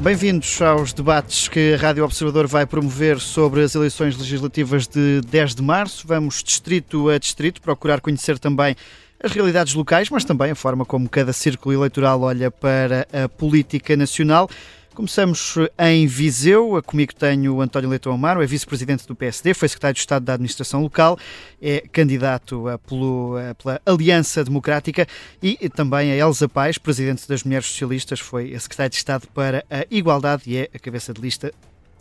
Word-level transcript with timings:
Bem-vindos 0.00 0.62
aos 0.62 0.94
debates 0.94 1.46
que 1.46 1.74
a 1.74 1.76
Rádio 1.76 2.02
Observador 2.02 2.46
vai 2.46 2.64
promover 2.64 3.20
sobre 3.20 3.62
as 3.62 3.74
eleições 3.74 4.16
legislativas 4.16 4.86
de 4.86 5.20
10 5.28 5.56
de 5.56 5.62
março. 5.62 6.08
Vamos 6.08 6.42
distrito 6.42 7.10
a 7.10 7.18
distrito 7.18 7.60
procurar 7.60 8.00
conhecer 8.00 8.38
também 8.38 8.74
as 9.22 9.30
realidades 9.32 9.74
locais, 9.74 10.08
mas 10.08 10.24
também 10.24 10.52
a 10.52 10.54
forma 10.54 10.86
como 10.86 11.06
cada 11.06 11.34
círculo 11.34 11.74
eleitoral 11.74 12.22
olha 12.22 12.50
para 12.50 13.06
a 13.12 13.28
política 13.28 13.94
nacional. 13.94 14.48
Começamos 14.94 15.54
em 15.78 16.06
Viseu. 16.06 16.82
Comigo 16.84 17.14
tenho 17.14 17.54
o 17.54 17.62
António 17.62 17.88
Leitão 17.88 18.12
Amaro, 18.12 18.42
é 18.42 18.46
vice-presidente 18.46 19.06
do 19.06 19.14
PSD, 19.14 19.54
foi 19.54 19.68
secretário 19.68 19.94
de 19.94 20.00
Estado 20.00 20.24
da 20.24 20.34
Administração 20.34 20.82
Local, 20.82 21.16
é 21.62 21.82
candidato 21.92 22.64
pelo, 22.88 23.36
pela 23.62 23.80
Aliança 23.86 24.42
Democrática 24.42 25.06
e 25.40 25.68
também 25.68 26.10
a 26.10 26.16
Elsa 26.16 26.48
Paz, 26.48 26.76
presidente 26.76 27.28
das 27.28 27.44
Mulheres 27.44 27.66
Socialistas, 27.66 28.18
foi 28.18 28.58
secretária 28.58 28.90
de 28.90 28.96
Estado 28.96 29.28
para 29.28 29.64
a 29.70 29.86
Igualdade 29.90 30.42
e 30.46 30.56
é 30.56 30.70
a 30.74 30.78
cabeça 30.78 31.14
de 31.14 31.20
lista 31.20 31.52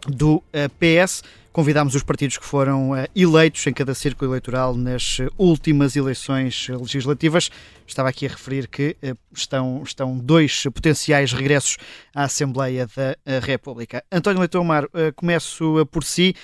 do 0.07 0.43
PS. 0.79 1.23
Convidámos 1.51 1.95
os 1.95 2.03
partidos 2.03 2.37
que 2.37 2.45
foram 2.45 2.91
uh, 2.91 3.07
eleitos 3.15 3.65
em 3.65 3.73
cada 3.73 3.93
círculo 3.95 4.31
eleitoral 4.31 4.75
nas 4.75 5.17
últimas 5.37 5.95
eleições 5.95 6.67
legislativas. 6.69 7.49
Estava 7.87 8.09
aqui 8.09 8.27
a 8.27 8.29
referir 8.29 8.67
que 8.67 8.95
estão, 9.33 9.81
estão 9.83 10.17
dois 10.17 10.63
potenciais 10.63 11.33
regressos 11.33 11.77
à 12.13 12.23
Assembleia 12.23 12.87
da 12.87 13.39
República. 13.39 14.03
António 14.11 14.39
Leitão 14.39 14.63
Mar, 14.63 14.85
começo 15.15 15.87
por 15.91 16.03
si. 16.03 16.35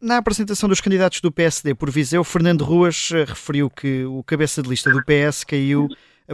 Na 0.00 0.18
apresentação 0.18 0.68
dos 0.68 0.80
candidatos 0.80 1.20
do 1.20 1.32
PSD 1.32 1.74
por 1.74 1.90
Viseu, 1.90 2.22
Fernando 2.22 2.62
Ruas 2.62 3.10
referiu 3.26 3.68
que 3.68 4.04
o 4.04 4.22
cabeça 4.22 4.62
de 4.62 4.68
lista 4.68 4.90
do 4.90 5.02
PS 5.04 5.42
caiu 5.42 5.88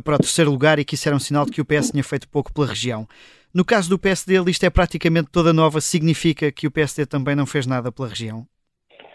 para 0.04 0.16
o 0.16 0.19
terceiro 0.19 0.50
lugar 0.50 0.78
e 0.78 0.84
que 0.84 0.94
isso 0.94 1.08
era 1.08 1.16
um 1.16 1.20
sinal 1.20 1.44
de 1.44 1.52
que 1.52 1.60
o 1.60 1.64
PS 1.64 1.91
tinha 1.91 2.04
feito 2.04 2.28
pouco 2.28 2.52
pela 2.52 2.66
região. 2.66 3.08
No 3.55 3.64
caso 3.64 3.91
do 3.91 3.98
PSD, 3.98 4.39
a 4.39 4.42
lista 4.42 4.67
é 4.67 4.70
praticamente 4.70 5.31
toda 5.31 5.53
nova, 5.53 5.81
significa 5.81 6.50
que 6.50 6.67
o 6.67 6.70
PSD 6.70 7.06
também 7.06 7.36
não 7.36 7.47
fez 7.47 7.67
nada 7.67 7.92
pela 7.92 8.09
região? 8.09 8.47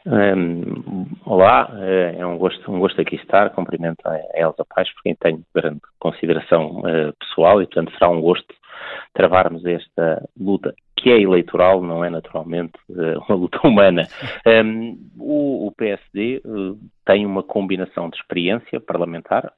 Um, 0.06 1.06
olá, 1.26 1.70
é 2.16 2.26
um 2.26 2.38
gosto, 2.38 2.72
um 2.72 2.80
gosto 2.80 3.02
aqui 3.02 3.16
estar. 3.16 3.50
Cumprimento 3.50 4.00
a 4.06 4.18
Elsa 4.36 4.64
Paz, 4.74 4.94
por 4.94 5.04
quem 5.04 5.16
tenho 5.16 5.44
grande 5.54 5.82
consideração 6.00 6.80
uh, 6.80 7.14
pessoal 7.20 7.62
e, 7.62 7.66
portanto, 7.66 7.92
será 7.98 8.10
um 8.10 8.22
gosto 8.22 8.54
travarmos 9.14 9.66
esta 9.66 10.28
luta, 10.40 10.74
que 10.96 11.10
é 11.10 11.20
eleitoral, 11.20 11.82
não 11.82 12.04
é 12.04 12.10
naturalmente 12.10 12.74
uh, 12.90 13.20
uma 13.28 13.36
luta 13.36 13.60
humana. 13.66 14.04
Um, 14.46 14.98
o, 15.18 15.68
o, 15.68 15.72
PSD 15.72 16.42
uh, 16.46 16.74
eh, 16.74 16.76
tem 17.06 17.26
uma 17.26 17.44
combinação 17.44 18.10
de 18.10 18.18
experiência 18.18 18.80
parlamentar, 18.80 19.52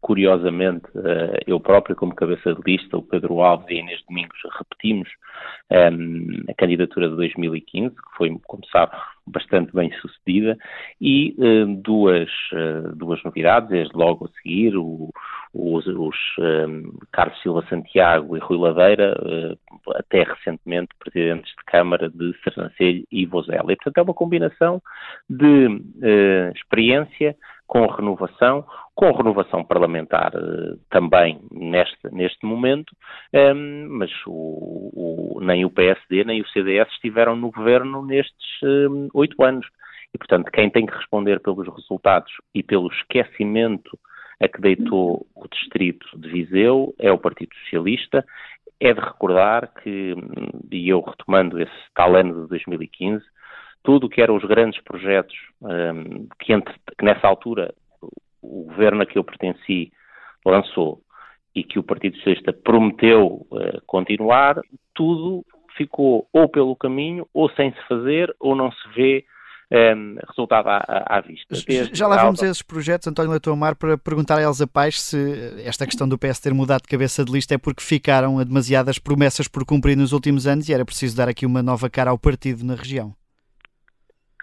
curiosamente, 0.00 0.86
eh, 0.94 1.40
eu 1.46 1.58
próprio, 1.60 1.96
como 1.96 2.14
cabeça 2.14 2.54
de 2.54 2.60
lista, 2.66 2.96
o 2.96 3.02
Pedro 3.02 3.40
Alves 3.40 3.68
e 3.70 3.74
a 3.74 3.80
Inês 3.80 4.02
Domingos, 4.08 4.38
repetimos 4.58 5.08
um, 5.70 5.74
ehm, 5.74 6.44
a 6.48 6.54
candidatura 6.54 7.08
de 7.08 7.16
2015, 7.16 7.94
que 7.94 8.16
foi, 8.16 8.38
como 8.46 8.66
sabe, 8.66 8.92
bastante 9.26 9.72
bem 9.72 9.92
sucedida, 10.00 10.58
e 11.00 11.34
uh, 11.38 11.66
duas, 11.82 12.28
uh, 12.52 12.94
duas 12.96 13.22
novidades, 13.22 13.70
desde 13.70 13.96
logo 13.96 14.26
a 14.26 14.42
seguir, 14.42 14.76
o, 14.76 15.10
os, 15.54 15.86
os 15.86 16.16
um, 16.38 16.44
ehm, 16.44 16.82
Carlos 17.12 17.40
Silva 17.40 17.64
Santiago 17.68 18.36
e 18.36 18.40
Rui 18.40 18.58
Ladeira, 18.58 19.16
uh, 19.22 19.92
até 19.94 20.24
recentemente 20.24 20.88
presidentes 20.98 21.50
de 21.50 21.64
Câmara 21.66 22.10
de 22.10 22.34
Sernancelho 22.42 23.04
e 23.10 23.24
Vozela. 23.26 23.72
E, 23.72 23.76
portanto, 23.76 23.98
é 23.98 24.02
uma 24.02 24.14
combinação 24.14 24.82
de 25.28 25.80
experiência 26.54 27.36
com 27.70 27.86
renovação, 27.86 28.66
com 28.96 29.12
renovação 29.12 29.64
parlamentar 29.64 30.34
uh, 30.34 30.76
também 30.90 31.40
neste, 31.52 31.98
neste 32.10 32.44
momento, 32.44 32.92
ehm, 33.32 33.86
mas 33.88 34.10
o, 34.26 35.36
o, 35.36 35.40
nem 35.40 35.64
o 35.64 35.70
PSD 35.70 36.24
nem 36.24 36.40
o 36.40 36.48
CDS 36.48 36.90
estiveram 36.94 37.36
no 37.36 37.52
governo 37.52 38.04
nestes 38.04 38.62
ehm, 38.64 39.06
oito 39.14 39.40
anos. 39.44 39.68
E, 40.12 40.18
portanto, 40.18 40.50
quem 40.50 40.68
tem 40.68 40.84
que 40.84 40.96
responder 40.96 41.38
pelos 41.38 41.68
resultados 41.68 42.32
e 42.52 42.60
pelo 42.60 42.88
esquecimento 42.88 43.96
a 44.42 44.48
que 44.48 44.60
deitou 44.60 45.24
o 45.36 45.46
distrito 45.46 46.04
de 46.18 46.28
Viseu 46.28 46.92
é 46.98 47.12
o 47.12 47.18
Partido 47.18 47.54
Socialista. 47.62 48.24
É 48.80 48.92
de 48.92 49.00
recordar 49.00 49.72
que, 49.74 50.16
e 50.72 50.88
eu 50.88 51.00
retomando 51.02 51.60
esse 51.62 51.70
tal 51.94 52.16
ano 52.16 52.42
de 52.42 52.48
2015, 52.48 53.24
tudo 53.82 54.06
o 54.06 54.08
que 54.08 54.20
eram 54.20 54.36
os 54.36 54.44
grandes 54.44 54.80
projetos 54.82 55.34
um, 55.62 56.28
que, 56.38 56.52
entre, 56.52 56.74
que, 56.98 57.04
nessa 57.04 57.26
altura 57.26 57.74
o 58.42 58.64
governo 58.64 59.02
a 59.02 59.06
que 59.06 59.18
eu 59.18 59.24
pertenci 59.24 59.92
lançou 60.44 61.00
e 61.54 61.64
que 61.64 61.78
o 61.78 61.82
Partido 61.82 62.16
Socialista 62.16 62.52
prometeu 62.52 63.46
uh, 63.50 63.80
continuar, 63.86 64.60
tudo 64.94 65.44
ficou 65.76 66.28
ou 66.32 66.48
pelo 66.48 66.76
caminho, 66.76 67.26
ou 67.32 67.50
sem 67.50 67.72
se 67.72 67.88
fazer, 67.88 68.34
ou 68.38 68.54
não 68.54 68.70
se 68.70 68.88
vê 68.94 69.24
um, 69.72 70.16
resultado 70.28 70.68
à, 70.68 70.82
à 71.06 71.20
vista. 71.20 71.54
Desde 71.66 71.96
Já 71.96 72.06
lá 72.06 72.22
vamos 72.22 72.42
a 72.42 72.46
esses 72.46 72.62
projetos, 72.62 73.06
António 73.06 73.30
Leitão 73.30 73.54
Mar, 73.56 73.76
para 73.76 73.96
perguntar 73.96 74.38
a 74.38 74.42
Elsa 74.42 74.66
Paz 74.66 75.00
se 75.00 75.62
esta 75.64 75.86
questão 75.86 76.08
do 76.08 76.18
PS 76.18 76.40
ter 76.40 76.52
mudado 76.52 76.82
de 76.82 76.88
cabeça 76.88 77.24
de 77.24 77.32
lista 77.32 77.54
é 77.54 77.58
porque 77.58 77.82
ficaram 77.82 78.42
demasiadas 78.44 78.98
promessas 78.98 79.48
por 79.48 79.64
cumprir 79.64 79.96
nos 79.96 80.12
últimos 80.12 80.46
anos 80.46 80.68
e 80.68 80.74
era 80.74 80.84
preciso 80.84 81.16
dar 81.16 81.28
aqui 81.28 81.46
uma 81.46 81.62
nova 81.62 81.88
cara 81.88 82.10
ao 82.10 82.18
partido 82.18 82.64
na 82.64 82.74
região. 82.74 83.14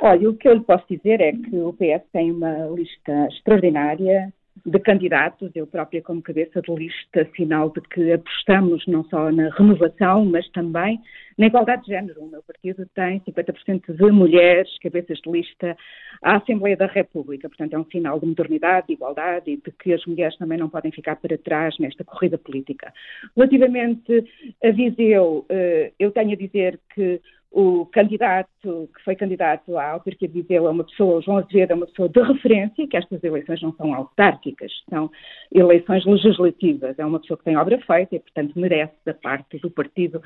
Olha, 0.01 0.29
o 0.29 0.35
que 0.35 0.47
eu 0.47 0.53
lhe 0.53 0.63
posso 0.63 0.85
dizer 0.89 1.19
é 1.21 1.31
que 1.31 1.55
o 1.55 1.73
PS 1.73 2.05
tem 2.11 2.31
uma 2.31 2.67
lista 2.67 3.27
extraordinária 3.31 4.31
de 4.65 4.79
candidatos, 4.79 5.51
eu 5.55 5.65
própria 5.65 6.01
como 6.01 6.21
cabeça 6.21 6.61
de 6.61 6.73
lista, 6.73 7.27
sinal 7.35 7.69
de 7.69 7.81
que 7.81 8.11
apostamos 8.11 8.85
não 8.87 9.03
só 9.05 9.31
na 9.31 9.49
renovação, 9.49 10.25
mas 10.25 10.47
também 10.49 10.99
na 11.37 11.47
igualdade 11.47 11.83
de 11.83 11.89
género. 11.89 12.21
O 12.21 12.29
meu 12.29 12.43
partido 12.43 12.85
tem 12.93 13.21
50% 13.21 13.95
de 13.95 14.11
mulheres 14.11 14.67
cabeças 14.79 15.19
de 15.19 15.31
lista 15.31 15.77
à 16.21 16.37
Assembleia 16.37 16.75
da 16.75 16.87
República, 16.87 17.47
portanto 17.47 17.73
é 17.73 17.79
um 17.79 17.85
sinal 17.85 18.19
de 18.19 18.25
modernidade, 18.25 18.87
de 18.87 18.93
igualdade 18.93 19.51
e 19.51 19.57
de 19.57 19.71
que 19.71 19.93
as 19.93 20.05
mulheres 20.05 20.37
também 20.37 20.57
não 20.57 20.69
podem 20.69 20.91
ficar 20.91 21.15
para 21.15 21.37
trás 21.37 21.77
nesta 21.79 22.03
corrida 22.03 22.37
política. 22.37 22.93
Relativamente 23.35 24.25
a 24.63 24.71
Viseu, 24.71 25.45
eh, 25.49 25.91
eu 25.99 26.11
tenho 26.11 26.33
a 26.33 26.35
dizer 26.35 26.79
que 26.93 27.21
o 27.51 27.85
candidato 27.87 28.49
que 28.95 29.03
foi 29.03 29.15
candidato 29.15 29.77
à 29.77 29.91
autarquia 29.91 30.27
de 30.27 30.41
Viseu 30.41 30.67
é 30.67 30.69
uma 30.69 30.83
pessoa, 30.83 31.21
João 31.21 31.37
Azevedo 31.37 31.71
é 31.71 31.75
uma 31.75 31.87
pessoa 31.87 32.09
de 32.09 32.21
referência, 32.21 32.87
que 32.87 32.97
estas 32.97 33.23
eleições 33.23 33.61
não 33.61 33.73
são 33.73 33.93
autárquicas, 33.93 34.71
são 34.89 35.09
eleições 35.51 36.05
legislativas. 36.05 36.99
É 36.99 37.05
uma 37.05 37.19
pessoa 37.19 37.37
que 37.37 37.45
tem 37.45 37.57
obra 37.57 37.79
feita 37.79 38.15
e, 38.15 38.19
portanto, 38.19 38.53
merece 38.59 38.93
da 39.05 39.13
parte 39.13 39.57
do 39.59 39.71
partido 39.71 40.21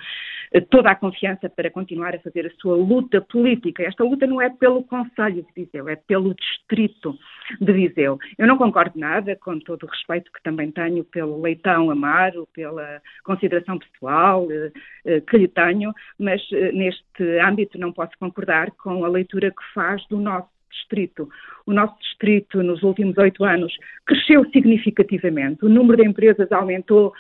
eh, 0.54 0.62
toda 0.62 0.90
a 0.90 0.96
confiança 0.96 1.50
para 1.50 1.70
continuar 1.70 2.16
a 2.16 2.20
fazer 2.20 2.48
a 2.48 2.62
sua 2.62 2.76
luta 2.76 3.22
política. 3.22 3.84
Esta 3.84 4.04
luta 4.04 4.26
não 4.26 4.42
é 4.42 4.50
pelo 4.50 4.84
Conselho 4.84 5.46
de 5.46 5.64
Viseu, 5.64 5.88
é 5.88 5.96
pelo 5.96 6.34
Distrito 6.34 7.16
de 7.60 7.72
Viseu. 7.72 8.18
Eu 8.38 8.48
não 8.48 8.58
concordo 8.58 8.98
nada, 9.00 9.36
com 9.36 9.60
todo 9.60 9.84
o 9.84 9.90
respeito 9.90 10.32
que 10.32 10.42
também 10.42 10.72
tenho 10.72 11.04
pelo 11.04 11.40
Leitão 11.40 11.92
Amaro, 11.92 12.48
pela 12.54 13.02
consideração 13.24 13.78
pessoal 13.78 14.52
eh, 14.52 14.72
eh, 15.06 15.22
que 15.22 15.38
lhe 15.38 15.48
tenho, 15.48 15.94
mas 16.18 16.42
neste 16.74 17.04
neste 17.12 17.40
âmbito 17.40 17.78
não 17.78 17.92
posso 17.92 18.12
concordar 18.20 18.72
com 18.72 19.04
a 19.04 19.10
leitura 19.10 19.52
que 19.52 19.74
faz 19.74 20.06
do 20.08 20.18
nosso 20.18 20.50
distrito. 20.72 21.30
O 21.66 21.74
nosso 21.74 21.98
distrito, 22.00 22.64
nos 22.64 22.82
últimos 22.84 23.18
oito 23.18 23.44
anos, 23.44 23.74
cresceu 24.06 24.46
significativamente. 24.52 25.66
O 25.66 25.70
número 25.70 26.02
de 26.02 26.08
empresas 26.08 26.52
aumentou 26.52 27.14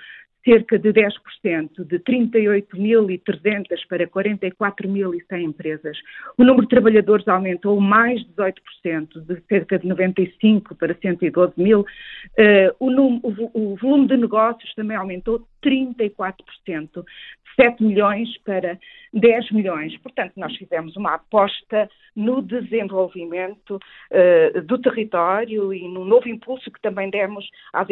cerca 0.43 0.79
de 0.79 0.91
10%, 0.91 1.85
de 1.85 1.99
38.300 1.99 3.87
para 3.87 4.07
44.100 4.07 5.41
empresas. 5.43 5.97
O 6.35 6.43
número 6.43 6.63
de 6.63 6.69
trabalhadores 6.69 7.27
aumentou 7.27 7.79
mais 7.79 8.19
de 8.21 8.33
18%, 8.33 9.21
de 9.21 9.39
cerca 9.47 9.77
de 9.77 9.87
95 9.87 10.73
para 10.75 10.95
112 10.95 11.53
mil. 11.57 11.81
Uh, 11.81 12.73
o, 12.79 13.51
o, 13.53 13.75
volume 13.75 14.07
de 14.07 14.17
negócios 14.17 14.73
também 14.73 14.97
aumentou 14.97 15.47
34%, 15.63 17.03
de 17.51 17.55
7 17.55 17.83
milhões 17.83 18.29
para 18.43 18.77
10 19.13 19.51
milhões. 19.51 19.97
Portanto, 19.97 20.33
nós 20.37 20.55
fizemos 20.55 20.95
uma 20.95 21.15
aposta 21.15 21.89
no 22.15 22.41
desenvolvimento 22.41 23.75
uh, 23.75 24.61
do 24.63 24.77
território 24.77 25.73
e 25.73 25.87
no 25.87 26.05
novo 26.05 26.27
impulso 26.27 26.69
que 26.71 26.81
também 26.81 27.09
demos 27.09 27.47
às, 27.73 27.87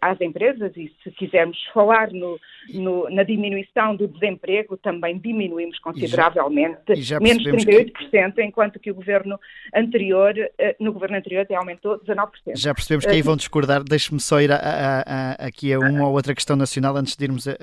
às 0.00 0.20
empresas 0.20 0.72
e 0.76 0.92
se 1.02 1.10
quisermos 1.12 1.58
falar 1.72 2.12
no, 2.12 2.38
no, 2.74 3.08
na 3.10 3.22
diminuição 3.22 3.96
do 3.96 4.06
desemprego, 4.06 4.76
também 4.76 5.18
diminuímos 5.18 5.78
consideravelmente, 5.78 6.92
e 6.92 6.96
já, 6.96 7.00
e 7.00 7.02
já 7.02 7.20
menos 7.20 7.44
38%, 7.44 8.34
que... 8.34 8.42
enquanto 8.42 8.78
que 8.78 8.90
o 8.90 8.94
governo 8.94 9.38
anterior, 9.74 10.34
uh, 10.36 10.84
no 10.84 10.92
governo 10.92 11.16
anterior 11.16 11.42
até 11.42 11.54
aumentou 11.54 11.98
19%. 12.00 12.28
Já 12.56 12.74
percebemos 12.74 13.04
que 13.04 13.12
aí 13.12 13.22
vão 13.22 13.36
discordar. 13.36 13.82
Deixe-me 13.82 14.20
só 14.20 14.40
ir 14.40 14.50
a, 14.50 14.56
a, 14.56 15.00
a, 15.00 15.46
aqui 15.46 15.72
a 15.72 15.78
uma 15.78 16.08
ou 16.08 16.14
outra 16.14 16.34
questão 16.34 16.56
nacional 16.56 16.96
antes 17.06 17.16
de 17.16 17.24
irmos 17.24 17.46
a, 17.46 17.54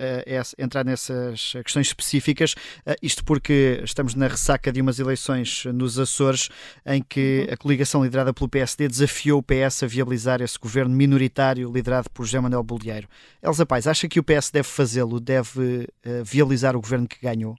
entrar 0.58 0.86
nessa, 0.86 1.14
essas 1.34 1.64
questões 1.64 1.88
específicas, 1.88 2.56
isto 3.02 3.26
porque 3.26 3.82
estamos 3.84 4.16
na 4.16 4.28
ressaca 4.28 4.72
de 4.72 4.82
umas 4.82 5.00
eleições 5.00 5.66
nos 5.66 6.00
Açores 6.00 6.50
em 6.86 7.04
que 7.04 7.46
uhum. 7.48 7.54
a 7.54 7.58
coligação 7.58 8.04
liderada 8.04 8.34
pelo 8.34 8.50
PSD 8.50 8.88
desafiou 8.88 9.40
o 9.40 9.44
PS 9.44 9.84
a 9.84 9.88
viabilizar 9.88 10.42
esse 10.42 10.58
governo 10.58 10.96
minoritário 10.96 11.70
liderado 11.72 12.10
por 12.10 12.24
José 12.24 12.40
Manuel 12.40 12.64
Bolieiro. 12.64 13.08
Elza 13.42 13.66
Paz, 13.66 13.86
acha 13.86 14.08
que 14.08 14.20
o 14.20 14.24
PS 14.24 14.50
deve 14.50 14.68
fazê-lo, 14.68 15.20
deve 15.20 15.88
viabilizar 16.24 16.76
o 16.76 16.82
governo 16.82 17.08
que 17.08 17.20
ganhou? 17.22 17.56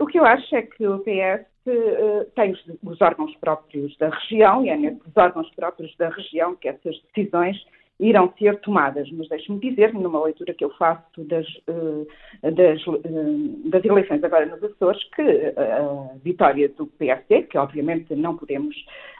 o 0.00 0.06
que 0.06 0.18
eu 0.18 0.24
acho 0.24 0.54
é 0.56 0.62
que 0.62 0.86
o 0.86 1.00
PS 1.00 1.44
uh, 1.66 2.24
tem 2.34 2.52
os, 2.52 2.64
os, 2.82 3.00
órgãos 3.02 3.34
próprios 3.36 3.96
da 3.98 4.08
região 4.08 4.64
e 4.64 4.70
é 4.70 4.76
nesses 4.76 5.16
órgãos 5.16 5.50
próprios 5.54 5.94
da 5.96 6.08
região 6.08 6.56
que 6.56 6.68
essas 6.68 6.96
decisões 7.14 7.56
irão 7.98 8.32
ser 8.38 8.60
tomadas. 8.60 9.10
Mas 9.12 9.28
deixe-me 9.28 9.58
dizer, 9.58 9.92
numa 9.92 10.22
leitura 10.22 10.54
que 10.54 10.64
eu 10.64 10.70
faço 10.76 11.02
das, 11.24 11.46
uh, 11.68 12.06
das, 12.42 12.86
uh, 12.86 13.70
das, 13.70 13.84
eleições 13.84 14.22
agora 14.22 14.46
nos 14.46 14.62
Açores, 14.62 15.02
que 15.14 15.22
a 15.56 16.14
vitória 16.22 16.68
do 16.68 16.86
PSD, 16.86 17.42
que 17.44 17.58
obviamente 17.58 18.14
não 18.14 18.36
podemos, 18.36 18.76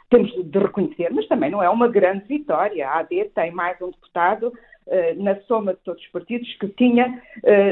temos 0.09 0.31
de 0.31 0.59
reconhecer, 0.59 1.09
mas 1.11 1.27
também 1.27 1.51
não 1.51 1.61
é 1.61 1.69
uma 1.69 1.87
grande 1.87 2.25
vitória. 2.25 2.87
A 2.87 2.99
AD 2.99 3.31
tem 3.35 3.51
mais 3.51 3.79
um 3.81 3.91
deputado 3.91 4.53
na 5.17 5.39
soma 5.41 5.75
de 5.75 5.79
todos 5.81 6.01
os 6.01 6.09
partidos 6.09 6.51
que 6.55 6.67
tinha 6.69 7.21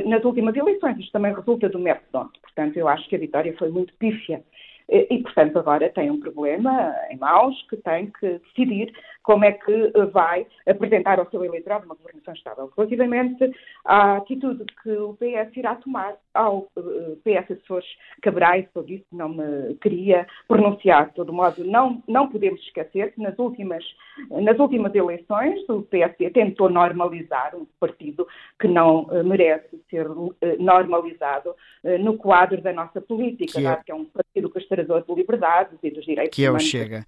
nas 0.05 0.23
últimas 0.23 0.55
eleições. 0.55 0.99
Isto 0.99 1.13
também 1.13 1.33
resulta 1.33 1.67
do 1.67 1.79
método. 1.79 2.29
Portanto, 2.41 2.77
eu 2.77 2.87
acho 2.87 3.09
que 3.09 3.15
a 3.15 3.19
vitória 3.19 3.55
foi 3.57 3.69
muito 3.69 3.91
pífia. 3.95 4.43
E, 4.89 5.21
portanto, 5.21 5.59
agora 5.59 5.89
tem 5.89 6.09
um 6.09 6.19
problema 6.19 6.95
em 7.09 7.17
mãos 7.17 7.61
que 7.69 7.75
tem 7.77 8.09
que 8.09 8.39
decidir 8.39 8.93
como 9.27 9.43
é 9.43 9.51
que 9.51 9.91
vai 10.13 10.47
apresentar 10.65 11.19
ao 11.19 11.29
seu 11.29 11.43
eleitorado 11.43 11.85
uma 11.85 11.95
governação 11.95 12.33
estável. 12.33 12.71
Relativamente 12.77 13.51
à 13.83 14.15
atitude 14.15 14.63
que 14.81 14.89
o 14.91 15.15
PS 15.15 15.55
irá 15.57 15.75
tomar 15.75 16.15
ao 16.33 16.69
eh, 16.77 17.15
PS 17.25 17.57
Açores 17.57 17.87
Cabrais, 18.21 18.65
sobre 18.71 18.95
isso 18.95 19.05
não 19.11 19.27
me 19.27 19.75
queria 19.81 20.25
pronunciar. 20.47 21.07
De 21.07 21.15
todo 21.15 21.33
modo, 21.33 21.65
não, 21.65 22.01
não 22.07 22.29
podemos 22.29 22.61
esquecer 22.61 23.13
que 23.13 23.21
nas 23.21 23.37
últimas, 23.37 23.83
nas 24.29 24.57
últimas 24.57 24.95
eleições 24.95 25.59
o 25.67 25.81
PSD 25.81 26.29
tentou 26.29 26.69
normalizar 26.69 27.53
um 27.53 27.65
partido 27.81 28.25
que 28.57 28.69
não 28.69 29.01
uh, 29.03 29.25
merece 29.25 29.77
ser 29.89 30.07
normalizado 30.57 31.53
no 31.99 32.17
quadro 32.17 32.61
da 32.61 32.71
nossa 32.71 33.01
política, 33.01 33.59
que 33.59 33.67
é, 33.67 33.75
que 33.85 33.91
é 33.91 33.95
um 33.95 34.05
partido 34.05 34.49
castrador 34.77 35.03
de 35.03 35.13
liberdades 35.15 35.77
e 35.81 35.89
dos 35.89 36.05
direitos 36.05 36.35
que 36.35 36.47
humanos. 36.47 36.69
Que 36.69 36.77
é 36.77 36.81
o 36.81 36.83
Chega. 36.83 37.05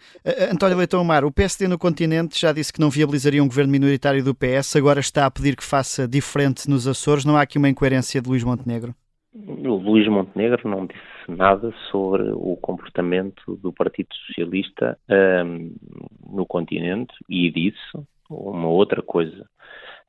António 0.51 0.77
Leitão 0.77 1.03
Mar, 1.03 1.23
o 1.23 1.31
PSD 1.31 1.67
no 1.67 1.77
continente 1.77 2.39
já 2.39 2.51
disse 2.51 2.73
que 2.73 2.79
não 2.79 2.89
viabilizaria 2.89 3.43
um 3.43 3.47
governo 3.47 3.71
minoritário 3.71 4.23
do 4.23 4.33
PS, 4.33 4.75
agora 4.75 4.99
está 4.99 5.25
a 5.25 5.31
pedir 5.31 5.55
que 5.55 5.63
faça 5.63 6.07
diferente 6.07 6.69
nos 6.69 6.87
Açores. 6.87 7.25
Não 7.25 7.37
há 7.37 7.41
aqui 7.41 7.57
uma 7.57 7.69
incoerência 7.69 8.21
de 8.21 8.29
Luís 8.29 8.43
Montenegro? 8.43 8.95
O 9.33 9.75
Luís 9.75 10.07
Montenegro 10.07 10.67
não 10.67 10.87
disse 10.87 10.99
nada 11.27 11.71
sobre 11.91 12.31
o 12.31 12.57
comportamento 12.57 13.55
do 13.57 13.71
Partido 13.71 14.09
Socialista 14.25 14.97
um, 15.45 15.71
no 16.27 16.45
continente 16.45 17.13
e 17.29 17.51
disse 17.51 17.79
uma 18.29 18.67
outra 18.67 19.01
coisa. 19.01 19.45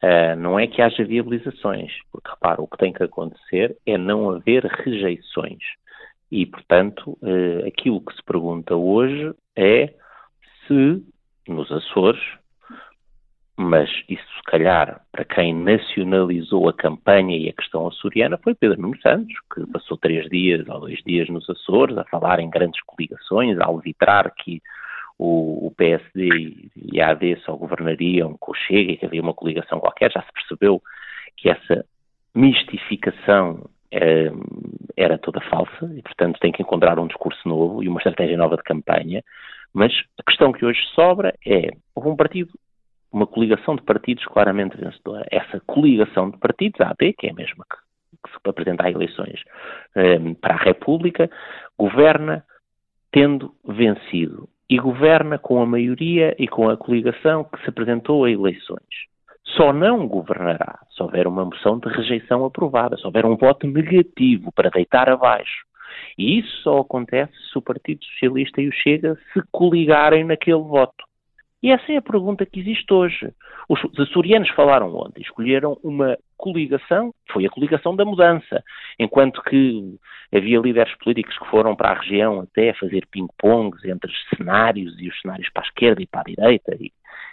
Uh, 0.02 0.34
não 0.38 0.58
é 0.58 0.66
que 0.66 0.80
haja 0.80 1.04
viabilizações, 1.04 1.92
porque 2.10 2.30
repara, 2.30 2.62
o 2.62 2.66
que 2.66 2.78
tem 2.78 2.90
que 2.90 3.02
acontecer 3.02 3.76
é 3.84 3.98
não 3.98 4.30
haver 4.30 4.64
rejeições. 4.64 5.58
E, 6.30 6.46
portanto, 6.46 7.18
uh, 7.22 7.66
aquilo 7.66 8.00
que 8.00 8.14
se 8.14 8.22
pergunta 8.22 8.74
hoje 8.74 9.34
é 9.56 9.94
se 10.66 11.02
nos 11.48 11.70
Açores 11.72 12.20
mas 13.62 13.90
isso, 14.08 14.24
se 14.36 14.42
calhar, 14.44 15.02
para 15.12 15.22
quem 15.22 15.54
nacionalizou 15.54 16.66
a 16.70 16.72
campanha 16.72 17.36
e 17.36 17.50
a 17.50 17.52
questão 17.52 17.86
açoriana 17.86 18.38
foi 18.38 18.54
Pedro 18.54 18.80
Nuno 18.80 18.98
Santos, 19.02 19.34
que 19.54 19.66
passou 19.66 19.98
três 19.98 20.26
dias 20.30 20.66
ou 20.66 20.80
dois 20.80 20.98
dias 21.04 21.28
nos 21.28 21.48
Açores 21.50 21.98
a 21.98 22.04
falar 22.04 22.40
em 22.40 22.48
grandes 22.48 22.80
coligações, 22.84 23.58
a 23.58 23.66
alvitrar 23.66 24.32
que 24.34 24.62
o, 25.18 25.66
o 25.66 25.74
PSD 25.76 26.70
e 26.74 27.02
a 27.02 27.10
AD 27.10 27.36
só 27.44 27.54
governariam 27.54 28.34
com 28.40 28.52
o 28.52 28.54
Chega 28.54 28.92
e 28.92 28.96
que 28.96 29.04
havia 29.04 29.20
uma 29.20 29.34
coligação 29.34 29.78
qualquer. 29.78 30.10
Já 30.10 30.22
se 30.22 30.32
percebeu 30.32 30.80
que 31.36 31.50
essa 31.50 31.84
mistificação 32.34 33.68
eh, 33.68 33.79
era 34.96 35.18
toda 35.18 35.40
falsa 35.42 35.90
e, 35.96 36.02
portanto, 36.02 36.38
tem 36.40 36.52
que 36.52 36.62
encontrar 36.62 36.98
um 36.98 37.06
discurso 37.06 37.48
novo 37.48 37.82
e 37.82 37.88
uma 37.88 37.98
estratégia 37.98 38.36
nova 38.36 38.56
de 38.56 38.62
campanha. 38.62 39.22
Mas 39.72 39.92
a 40.18 40.22
questão 40.22 40.52
que 40.52 40.64
hoje 40.64 40.80
sobra 40.94 41.34
é: 41.46 41.70
houve 41.94 42.08
um 42.08 42.16
partido 42.16 42.50
uma 43.12 43.26
coligação 43.26 43.74
de 43.74 43.82
partidos 43.82 44.24
claramente 44.26 44.76
vencedora. 44.76 45.26
Essa 45.30 45.60
coligação 45.66 46.30
de 46.30 46.38
partidos, 46.38 46.80
a 46.80 46.90
AD, 46.90 47.12
que 47.14 47.26
é 47.26 47.30
a 47.30 47.34
mesma 47.34 47.64
que, 47.68 48.16
que 48.22 48.30
se 48.30 48.48
apresenta 48.48 48.86
a 48.86 48.90
eleições 48.90 49.42
um, 49.96 50.34
para 50.34 50.54
a 50.54 50.62
República, 50.62 51.30
governa 51.76 52.44
tendo 53.10 53.52
vencido. 53.64 54.48
E 54.68 54.78
governa 54.78 55.36
com 55.36 55.60
a 55.60 55.66
maioria 55.66 56.36
e 56.38 56.46
com 56.46 56.68
a 56.68 56.76
coligação 56.76 57.42
que 57.42 57.60
se 57.62 57.70
apresentou 57.70 58.24
a 58.24 58.30
eleições. 58.30 59.08
Só 59.56 59.72
não 59.72 60.06
governará 60.06 60.78
se 60.90 61.02
houver 61.02 61.26
uma 61.26 61.44
moção 61.44 61.78
de 61.78 61.88
rejeição 61.88 62.44
aprovada, 62.44 62.96
se 62.96 63.06
houver 63.06 63.24
um 63.26 63.36
voto 63.36 63.66
negativo 63.66 64.52
para 64.52 64.70
deitar 64.70 65.08
abaixo. 65.08 65.64
E 66.16 66.38
isso 66.38 66.62
só 66.62 66.78
acontece 66.78 67.32
se 67.50 67.58
o 67.58 67.62
Partido 67.62 68.04
Socialista 68.04 68.60
e 68.60 68.68
o 68.68 68.72
Chega 68.72 69.18
se 69.32 69.42
coligarem 69.50 70.24
naquele 70.24 70.58
voto. 70.58 71.04
E 71.62 71.70
essa 71.70 71.92
é 71.92 71.96
a 71.96 72.02
pergunta 72.02 72.46
que 72.46 72.60
existe 72.60 72.92
hoje. 72.92 73.32
Os 73.68 73.80
açorianos 73.98 74.48
falaram 74.50 74.94
ontem, 74.94 75.20
escolheram 75.20 75.76
uma 75.84 76.16
coligação, 76.36 77.12
foi 77.30 77.44
a 77.44 77.50
coligação 77.50 77.94
da 77.94 78.04
mudança, 78.04 78.64
enquanto 78.98 79.42
que 79.42 79.98
havia 80.34 80.58
líderes 80.58 80.96
políticos 80.96 81.36
que 81.38 81.50
foram 81.50 81.76
para 81.76 81.90
a 81.90 82.00
região 82.00 82.40
até 82.40 82.72
fazer 82.74 83.06
ping-pongs 83.10 83.84
entre 83.84 84.10
os 84.10 84.28
cenários 84.34 84.98
e 84.98 85.08
os 85.08 85.20
cenários 85.20 85.50
para 85.50 85.62
a 85.62 85.66
esquerda 85.66 86.02
e 86.02 86.06
para 86.06 86.22
a 86.22 86.24
direita, 86.24 86.76
e, 86.80 86.90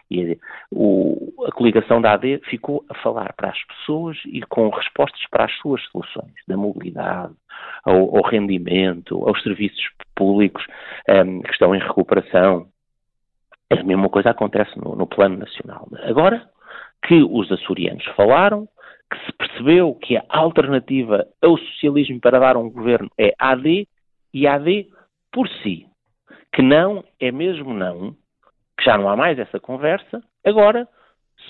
e 0.09 0.37
o, 0.71 1.33
a 1.47 1.51
coligação 1.51 2.01
da 2.01 2.13
AD 2.13 2.41
ficou 2.49 2.83
a 2.89 2.93
falar 2.95 3.33
para 3.33 3.49
as 3.49 3.63
pessoas 3.65 4.17
e 4.25 4.41
com 4.41 4.69
respostas 4.69 5.21
para 5.29 5.45
as 5.45 5.53
suas 5.57 5.81
soluções, 5.91 6.33
da 6.47 6.55
mobilidade, 6.55 7.33
ao, 7.83 8.15
ao 8.17 8.23
rendimento, 8.23 9.27
aos 9.27 9.41
serviços 9.43 9.89
públicos 10.15 10.65
um, 11.09 11.41
que 11.41 11.51
estão 11.51 11.75
em 11.75 11.79
recuperação, 11.79 12.67
a 13.69 13.83
mesma 13.83 14.09
coisa 14.09 14.29
acontece 14.29 14.77
no, 14.79 14.95
no 14.95 15.05
plano 15.05 15.37
nacional. 15.37 15.87
Agora 16.03 16.49
que 17.05 17.21
os 17.21 17.51
açorianos 17.51 18.05
falaram, 18.15 18.67
que 19.11 19.25
se 19.25 19.31
percebeu 19.33 19.93
que 19.95 20.17
a 20.17 20.23
alternativa 20.29 21.25
ao 21.41 21.57
socialismo 21.57 22.19
para 22.19 22.39
dar 22.39 22.57
um 22.57 22.69
governo 22.69 23.09
é 23.17 23.33
AD 23.37 23.87
e 24.33 24.47
AD 24.47 24.87
por 25.31 25.47
si, 25.47 25.85
que 26.53 26.61
não 26.61 27.03
é 27.19 27.31
mesmo 27.31 27.73
não, 27.73 28.15
que 28.77 28.83
já 28.83 28.97
não 28.97 29.09
há 29.09 29.15
mais 29.15 29.39
essa 29.39 29.59
conversa, 29.59 30.21
agora 30.45 30.87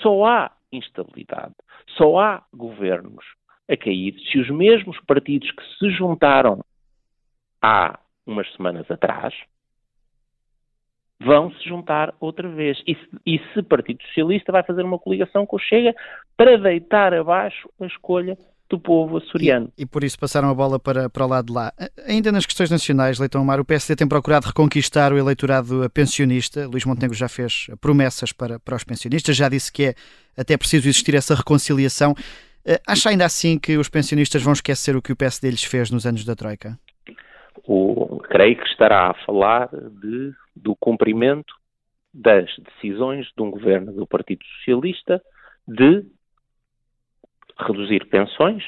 só 0.02 0.24
há 0.24 0.52
instabilidade, 0.72 1.54
só 1.96 2.18
há 2.18 2.42
governos 2.52 3.24
a 3.68 3.76
cair 3.76 4.18
se 4.30 4.38
os 4.38 4.48
mesmos 4.50 4.98
partidos 5.06 5.50
que 5.50 5.62
se 5.78 5.90
juntaram 5.90 6.64
há 7.60 7.98
umas 8.26 8.50
semanas 8.54 8.90
atrás, 8.90 9.34
vão 11.20 11.50
se 11.52 11.68
juntar 11.68 12.14
outra 12.20 12.48
vez. 12.48 12.80
E 12.86 12.94
se, 12.94 13.08
e 13.26 13.38
se 13.52 13.62
Partido 13.62 14.02
Socialista 14.04 14.52
vai 14.52 14.62
fazer 14.62 14.84
uma 14.84 14.98
coligação 14.98 15.44
com 15.44 15.56
o 15.56 15.60
Chega 15.60 15.94
para 16.36 16.56
deitar 16.56 17.12
abaixo 17.12 17.68
a 17.80 17.86
escolha 17.86 18.36
do 18.68 18.78
povo 18.78 19.16
açoriano. 19.16 19.72
E, 19.78 19.82
e, 19.82 19.86
por 19.86 20.04
isso 20.04 20.18
passaram 20.18 20.50
a 20.50 20.54
bola 20.54 20.78
para, 20.78 21.08
para 21.08 21.24
o 21.24 21.28
lado 21.28 21.46
de 21.46 21.52
lá. 21.52 21.72
Ainda 22.06 22.30
nas 22.30 22.44
questões 22.44 22.70
nacionais, 22.70 23.18
Leitão 23.18 23.44
Mar, 23.44 23.58
o 23.60 23.64
PSD 23.64 23.96
tem 23.96 24.06
procurado 24.06 24.46
reconquistar 24.46 25.12
o 25.12 25.18
eleitorado 25.18 25.88
pensionista. 25.90 26.66
Luís 26.66 26.84
Montenegro 26.84 27.16
já 27.16 27.28
fez 27.28 27.68
promessas 27.80 28.32
para, 28.32 28.58
para 28.60 28.76
os 28.76 28.84
pensionistas, 28.84 29.36
já 29.36 29.48
disse 29.48 29.72
que 29.72 29.84
é 29.84 29.94
até 30.36 30.56
preciso 30.56 30.86
existir 30.86 31.14
essa 31.14 31.34
reconciliação. 31.34 32.14
Eh, 32.66 32.80
acha 32.86 33.08
ainda 33.08 33.24
assim 33.24 33.58
que 33.58 33.78
os 33.78 33.88
pensionistas 33.88 34.42
vão 34.42 34.52
esquecer 34.52 34.94
o 34.94 35.02
que 35.02 35.12
o 35.12 35.16
PSD 35.16 35.50
lhes 35.50 35.64
fez 35.64 35.90
nos 35.90 36.04
anos 36.04 36.24
da 36.24 36.36
Troika? 36.36 36.78
O, 37.66 38.20
creio 38.28 38.56
que 38.56 38.68
estará 38.68 39.10
a 39.10 39.14
falar 39.24 39.68
de 39.72 40.32
do 40.54 40.74
cumprimento 40.76 41.54
das 42.12 42.46
decisões 42.58 43.26
de 43.36 43.42
um 43.42 43.50
governo 43.50 43.92
do 43.92 44.06
Partido 44.06 44.44
Socialista 44.58 45.22
de 45.66 46.04
reduzir 47.58 48.06
pensões 48.06 48.62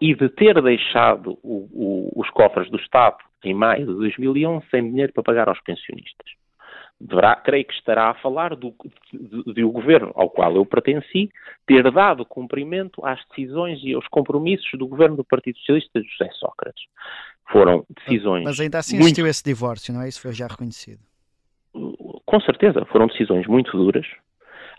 e 0.00 0.14
de 0.14 0.28
ter 0.28 0.60
deixado 0.62 1.38
o, 1.42 1.68
o, 1.72 2.12
os 2.20 2.30
cofres 2.30 2.70
do 2.70 2.78
Estado 2.78 3.18
em 3.44 3.54
maio 3.54 3.86
de 3.86 3.94
2011 3.94 4.66
sem 4.70 4.90
dinheiro 4.90 5.12
para 5.12 5.22
pagar 5.22 5.48
aos 5.48 5.60
pensionistas. 5.60 6.28
Deverá, 7.00 7.34
creio 7.36 7.64
que 7.64 7.72
estará 7.72 8.10
a 8.10 8.14
falar 8.14 8.54
do, 8.54 8.74
de, 9.10 9.54
de 9.54 9.64
o 9.64 9.70
governo 9.70 10.12
ao 10.14 10.28
qual 10.28 10.54
eu 10.54 10.66
pertenci 10.66 11.30
ter 11.66 11.90
dado 11.90 12.26
cumprimento 12.26 13.04
às 13.04 13.18
decisões 13.28 13.80
e 13.82 13.94
aos 13.94 14.06
compromissos 14.08 14.70
do 14.78 14.86
governo 14.86 15.16
do 15.16 15.24
Partido 15.24 15.56
Socialista 15.58 16.00
de 16.00 16.08
José 16.08 16.30
Sócrates. 16.34 16.84
Foram 17.50 17.86
decisões. 18.04 18.44
Mas 18.44 18.60
ainda 18.60 18.78
assim 18.78 18.96
muito... 18.96 19.06
existiu 19.06 19.26
esse 19.26 19.42
divórcio, 19.42 19.94
não 19.94 20.02
é? 20.02 20.08
Isso 20.08 20.20
foi 20.20 20.32
já 20.34 20.46
reconhecido 20.46 21.00
com 22.30 22.40
certeza, 22.42 22.84
foram 22.86 23.08
decisões 23.08 23.46
muito 23.48 23.76
duras, 23.76 24.06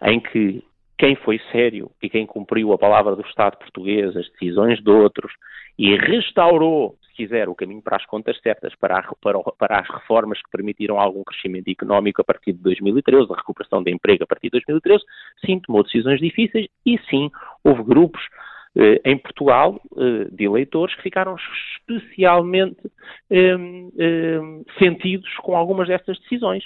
em 0.04 0.22
que 0.22 0.64
quem 0.98 1.16
foi 1.16 1.40
sério 1.52 1.92
e 2.02 2.10
quem 2.10 2.26
cumpriu 2.26 2.74
a 2.74 2.78
palavra 2.78 3.16
do 3.16 3.22
Estado 3.24 3.58
português, 3.58 4.16
as 4.16 4.30
decisões 4.32 4.82
de 4.82 4.90
outros 4.90 5.34
e 5.78 5.96
restaurou, 5.96 6.96
se 7.08 7.14
quiser, 7.16 7.50
o 7.50 7.56
caminho 7.56 7.82
para 7.82 7.98
as 7.98 8.06
contas 8.06 8.40
certas, 8.42 8.76
para, 8.76 9.00
a, 9.00 9.16
para, 9.22 9.40
para, 9.58 9.80
as 9.80 9.90
reformas 9.90 10.40
que 10.42 10.52
permitiram 10.52 11.00
algum 11.00 11.24
crescimento 11.24 11.70
económico 11.70 12.22
a 12.22 12.24
partir 12.24 12.54
de 12.54 12.60
2013, 12.60 13.32
a 13.32 13.36
recuperação 13.36 13.82
de 13.82 13.92
emprego 13.92 14.24
a 14.24 14.28
partir 14.28 14.48
de 14.48 14.52
2013, 14.52 15.04
sim, 15.46 15.60
tomou 15.60 15.84
decisões 15.84 16.20
difíceis 16.20 16.68
e 16.86 17.00
sim, 17.10 17.32
houve 17.64 17.84
grupos 17.84 18.22
eh, 18.74 19.02
em 19.04 19.18
Portugal 19.18 19.82
eh, 19.98 20.30
de 20.32 20.46
eleitores 20.46 20.96
que 20.96 21.02
ficaram 21.02 21.36
especialmente 21.78 22.80
eh, 23.30 23.58
sentidos 24.80 25.30
com 25.42 25.58
algumas 25.58 25.90
destas 25.90 26.18
decisões. 26.20 26.64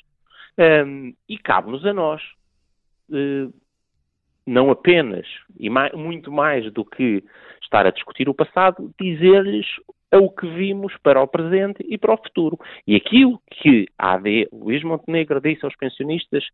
e 1.27 1.37
cabe-nos 1.39 1.85
a 1.85 1.93
nós, 1.93 2.21
não 4.45 4.69
apenas, 4.69 5.25
e 5.59 5.69
mais, 5.69 5.91
muito 5.93 6.31
mais 6.31 6.71
do 6.71 6.85
que 6.85 7.23
estar 7.63 7.85
a 7.85 7.91
discutir 7.91 8.29
o 8.29 8.33
passado, 8.33 8.91
dizer-lhes 8.99 9.65
o 10.13 10.29
que 10.29 10.47
vimos 10.47 10.95
para 11.03 11.21
o 11.21 11.27
presente 11.27 11.83
e 11.87 11.97
para 11.97 12.13
o 12.13 12.17
futuro. 12.17 12.57
E 12.87 12.95
aquilo 12.95 13.41
que 13.51 13.87
a 13.97 14.13
AD 14.13 14.49
Luís 14.53 14.83
Montenegro 14.83 15.41
disse 15.41 15.65
aos 15.65 15.75
pensionistas 15.75 16.45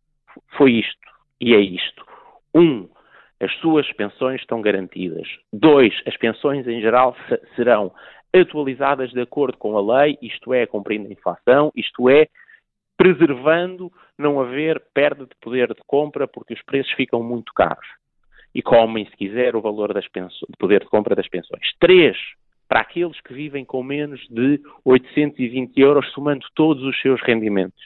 foi 0.56 0.72
isto, 0.72 1.08
e 1.40 1.54
é 1.54 1.60
isto. 1.60 2.04
Um, 2.54 2.88
as 3.40 3.52
suas 3.56 3.90
pensões 3.92 4.40
estão 4.40 4.60
garantidas. 4.60 5.28
Dois, 5.52 5.94
as 6.06 6.16
pensões 6.16 6.66
em 6.66 6.80
geral 6.80 7.16
serão 7.56 7.92
atualizadas 8.34 9.10
de 9.10 9.20
acordo 9.20 9.58
com 9.58 9.76
a 9.76 10.02
lei, 10.04 10.16
isto 10.22 10.54
é, 10.54 10.66
cumprindo 10.66 11.08
a 11.08 11.12
inflação, 11.12 11.70
isto 11.76 12.08
é, 12.08 12.28
preservando 12.96 13.90
não 14.18 14.40
haver 14.40 14.82
perda 14.94 15.24
de 15.24 15.34
poder 15.40 15.68
de 15.68 15.80
compra 15.86 16.28
porque 16.28 16.54
os 16.54 16.62
preços 16.62 16.92
ficam 16.92 17.22
muito 17.22 17.52
caros 17.52 17.86
e 18.54 18.62
comem, 18.62 19.06
se 19.06 19.16
quiser, 19.16 19.56
o 19.56 19.60
valor 19.60 19.92
das 19.94 20.04
de 20.04 20.56
poder 20.58 20.80
de 20.80 20.86
compra 20.86 21.14
das 21.14 21.28
pensões. 21.28 21.72
Três, 21.80 22.16
para 22.68 22.80
aqueles 22.80 23.20
que 23.20 23.32
vivem 23.32 23.64
com 23.64 23.82
menos 23.82 24.20
de 24.28 24.60
820 24.84 25.78
euros, 25.80 26.10
somando 26.12 26.46
todos 26.54 26.82
os 26.82 27.00
seus 27.00 27.20
rendimentos. 27.22 27.82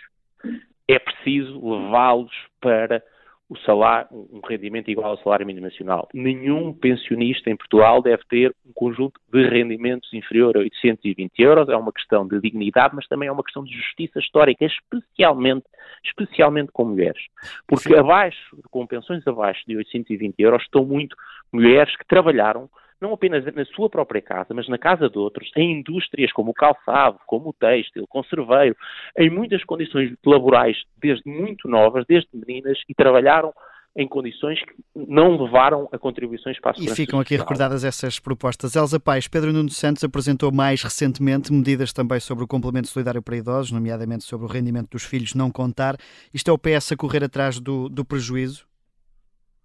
É 0.89 0.99
preciso 0.99 1.59
levá-los 1.65 2.33
para 2.61 3.03
o 3.49 3.57
salário, 3.59 4.09
um 4.13 4.41
rendimento 4.45 4.91
igual 4.91 5.11
ao 5.11 5.19
salário 5.19 5.47
mínimo 5.47 5.67
nacional. 5.67 6.09
Nenhum 6.13 6.73
pensionista 6.73 7.49
em 7.49 7.57
Portugal 7.57 8.03
deve 8.03 8.23
ter 8.29 8.53
conjunto 8.77 9.19
de 9.33 9.49
rendimentos 9.49 10.13
inferior 10.13 10.57
a 10.57 10.61
820 10.61 11.39
euros. 11.41 11.69
É 11.69 11.77
uma 11.77 11.93
questão 11.93 12.29
de 12.29 12.39
dignidade, 12.41 12.95
mas 12.95 13.09
também 13.09 13.29
é 13.29 13.33
uma 13.33 13.43
questão 13.43 13.65
de 13.65 13.75
justiça 13.75 14.19
histórica, 14.21 14.65
especialmente, 14.65 15.65
especialmente 16.05 16.71
com 16.71 16.85
mulheres. 16.85 17.23
Porque 17.67 17.89
Sim. 17.89 17.99
abaixo, 17.99 18.57
com 18.71 18.87
pensões 18.87 19.27
abaixo 19.27 19.63
de 19.67 19.77
820 19.77 20.39
euros, 20.39 20.63
estão 20.63 20.85
muito 20.85 21.17
mulheres 21.53 21.97
que 21.97 22.07
trabalharam 22.07 22.69
não 23.01 23.13
apenas 23.13 23.45
na 23.55 23.65
sua 23.67 23.91
própria 23.91 24.23
casa, 24.23 24.55
mas 24.55 24.69
na 24.69 24.79
casa 24.79 25.09
de 25.11 25.19
outros, 25.19 25.51
em 25.57 25.81
indústrias 25.81 26.33
como 26.33 26.51
o 26.51 26.55
calçado, 26.55 27.19
como 27.27 27.51
o 27.51 27.53
têxtil, 27.53 28.07
conserveiro, 28.07 28.77
em 29.19 29.29
muitas 29.29 29.63
condições 29.65 30.15
laborais, 30.25 30.79
desde 30.99 31.29
muito 31.29 31.69
novas, 31.69 32.07
desde 32.07 32.31
meninas, 32.33 32.79
e 32.89 32.95
trabalharam 32.95 33.53
em 33.97 34.07
condições 34.07 34.63
que 34.63 34.75
não 34.95 35.43
levaram 35.43 35.89
a 35.91 35.99
contribuições 35.99 36.61
para 36.61 36.73
a 36.73 36.75
segurança 36.75 37.01
E 37.01 37.05
ficam 37.05 37.19
aqui 37.19 37.35
recordadas 37.35 37.83
essas 37.83 38.21
propostas. 38.21 38.77
Elza 38.77 39.01
Paes, 39.01 39.27
Pedro 39.27 39.53
Nuno 39.53 39.71
Santos 39.71 40.05
apresentou 40.05 40.53
mais 40.53 40.83
recentemente 40.83 41.51
medidas 41.51 41.95
também 41.95 42.21
sobre 42.21 42.45
o 42.45 42.47
complemento 42.47 42.89
solidário 42.89 43.23
para 43.23 43.37
idosos, 43.37 43.73
nomeadamente 43.73 44.25
sobre 44.25 44.47
o 44.47 44.49
rendimento 44.49 44.91
dos 44.91 45.03
filhos 45.03 45.35
não 45.35 45.51
contar. 45.51 45.97
Isto 46.33 46.51
é 46.51 46.53
o 46.53 46.59
PS 46.59 46.93
a 46.93 46.97
correr 46.97 47.25
atrás 47.25 47.59
do, 47.59 47.89
do 47.89 48.05
prejuízo? 48.05 48.67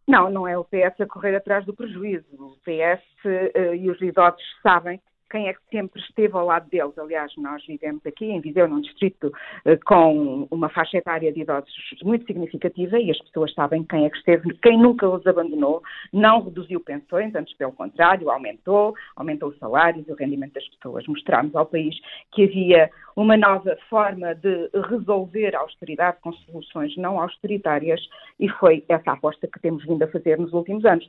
Não, 0.08 0.30
não 0.30 0.48
é 0.48 0.58
o 0.58 0.64
PS 0.64 1.02
a 1.02 1.06
correr 1.06 1.36
atrás 1.36 1.66
do 1.66 1.74
prejuízo. 1.74 2.26
O 2.34 2.56
PS 2.64 3.04
uh, 3.26 3.52
eh, 3.54 3.76
e 3.76 3.90
os 3.90 4.02
idosos 4.02 4.42
sabem 4.64 5.00
quem 5.32 5.48
é 5.48 5.54
que 5.54 5.62
sempre 5.72 6.02
esteve 6.02 6.36
ao 6.36 6.46
lado 6.46 6.70
deles. 6.70 6.98
Aliás, 6.98 7.32
nós 7.38 7.66
vivemos 7.66 8.06
aqui 8.06 8.26
em 8.26 8.42
Viseu, 8.42 8.68
num 8.68 8.82
distrito 8.82 9.32
eh, 9.64 9.78
com 9.86 10.46
uma 10.52 10.68
faixa 10.70 10.98
etária 10.98 11.32
de 11.32 11.42
idosos 11.42 11.72
muito 12.04 12.26
significativa 12.26 13.00
e 13.00 13.10
as 13.10 13.18
pessoas 13.20 13.54
sabem 13.54 13.84
quem 13.86 14.06
é 14.06 14.10
que 14.10 14.18
esteve, 14.18 14.54
quem 14.62 14.78
nunca 14.78 15.08
os 15.08 15.26
abandonou, 15.26 15.82
não 16.12 16.42
reduziu 16.42 16.82
pensões, 16.82 17.34
antes 17.34 17.56
pelo 17.56 17.72
contrário, 17.72 18.30
aumentou, 18.30 18.94
aumentou 19.16 19.50
os 19.50 19.58
salários 19.58 20.06
e 20.08 20.12
o 20.12 20.16
rendimento 20.16 20.54
das 20.54 20.68
pessoas. 20.68 21.08
Mostramos 21.08 21.56
ao 21.56 21.66
país 21.66 21.96
que 22.34 22.44
havia 22.44 22.90
uma 23.16 23.38
nova 23.38 23.78
forma 23.90 24.36
de 24.36 24.70
resolver 24.90 25.56
a 25.56 25.60
austeridade 25.60 26.18
com 26.22 26.34
soluções 26.34 26.96
não 26.98 27.22
austeritárias 27.22 28.02
e 28.40 28.50
foi 28.50 28.84
essa 28.90 29.14
aposta 29.14 29.48
que 29.48 29.60
temos 29.60 29.86
vindo 29.86 30.04
a 30.04 30.08
fazer 30.08 30.38
nos 30.38 30.52
últimos 30.52 30.84
anos. 30.84 31.06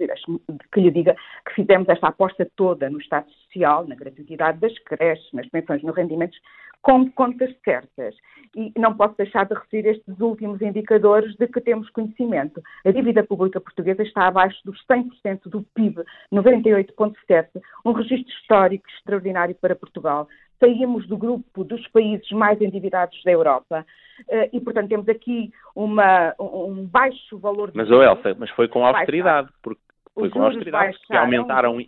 Que 0.72 0.80
lhe 0.80 0.90
diga 0.90 1.16
que 1.46 1.54
fizemos 1.54 1.88
esta 1.88 2.08
aposta 2.08 2.48
toda 2.56 2.88
no 2.88 3.00
Estado 3.00 3.26
Social, 3.52 3.86
na 3.86 3.94
gratuidade 3.94 4.58
das 4.58 4.76
creches, 4.80 5.30
nas 5.32 5.48
pensões, 5.48 5.82
nos 5.82 5.94
rendimentos, 5.94 6.38
com 6.80 7.08
contas 7.12 7.54
certas. 7.64 8.14
E 8.54 8.72
não 8.78 8.94
posso 8.94 9.16
deixar 9.16 9.46
de 9.46 9.54
referir 9.54 9.88
estes 9.88 10.20
últimos 10.20 10.60
indicadores 10.60 11.34
de 11.36 11.46
que 11.46 11.60
temos 11.60 11.88
conhecimento. 11.90 12.60
A 12.84 12.90
dívida 12.90 13.22
pública 13.22 13.60
portuguesa 13.60 14.02
está 14.02 14.26
abaixo 14.26 14.58
dos 14.64 14.78
100% 14.86 15.48
do 15.48 15.62
PIB, 15.74 16.02
98,7%, 16.32 17.46
um 17.84 17.92
registro 17.92 18.32
histórico 18.34 18.84
extraordinário 18.96 19.54
para 19.54 19.76
Portugal. 19.76 20.28
Saímos 20.58 21.06
do 21.08 21.16
grupo 21.16 21.64
dos 21.64 21.86
países 21.88 22.30
mais 22.30 22.60
endividados 22.60 23.20
da 23.24 23.32
Europa 23.32 23.86
eh, 24.28 24.50
e, 24.52 24.60
portanto, 24.60 24.88
temos 24.88 25.08
aqui 25.08 25.50
uma, 25.74 26.34
um 26.38 26.86
baixo 26.86 27.38
valor 27.38 27.70
de. 27.70 27.76
Mas, 27.76 27.90
oh 27.90 28.02
Elsa, 28.02 28.36
mas 28.38 28.50
foi 28.50 28.68
com 28.68 28.84
austeridade, 28.86 29.48
porque 29.60 29.80
foi 30.14 30.28
com 30.30 30.42
austeridade, 30.42 30.96
que 31.06 31.16
aumentaram, 31.16 31.78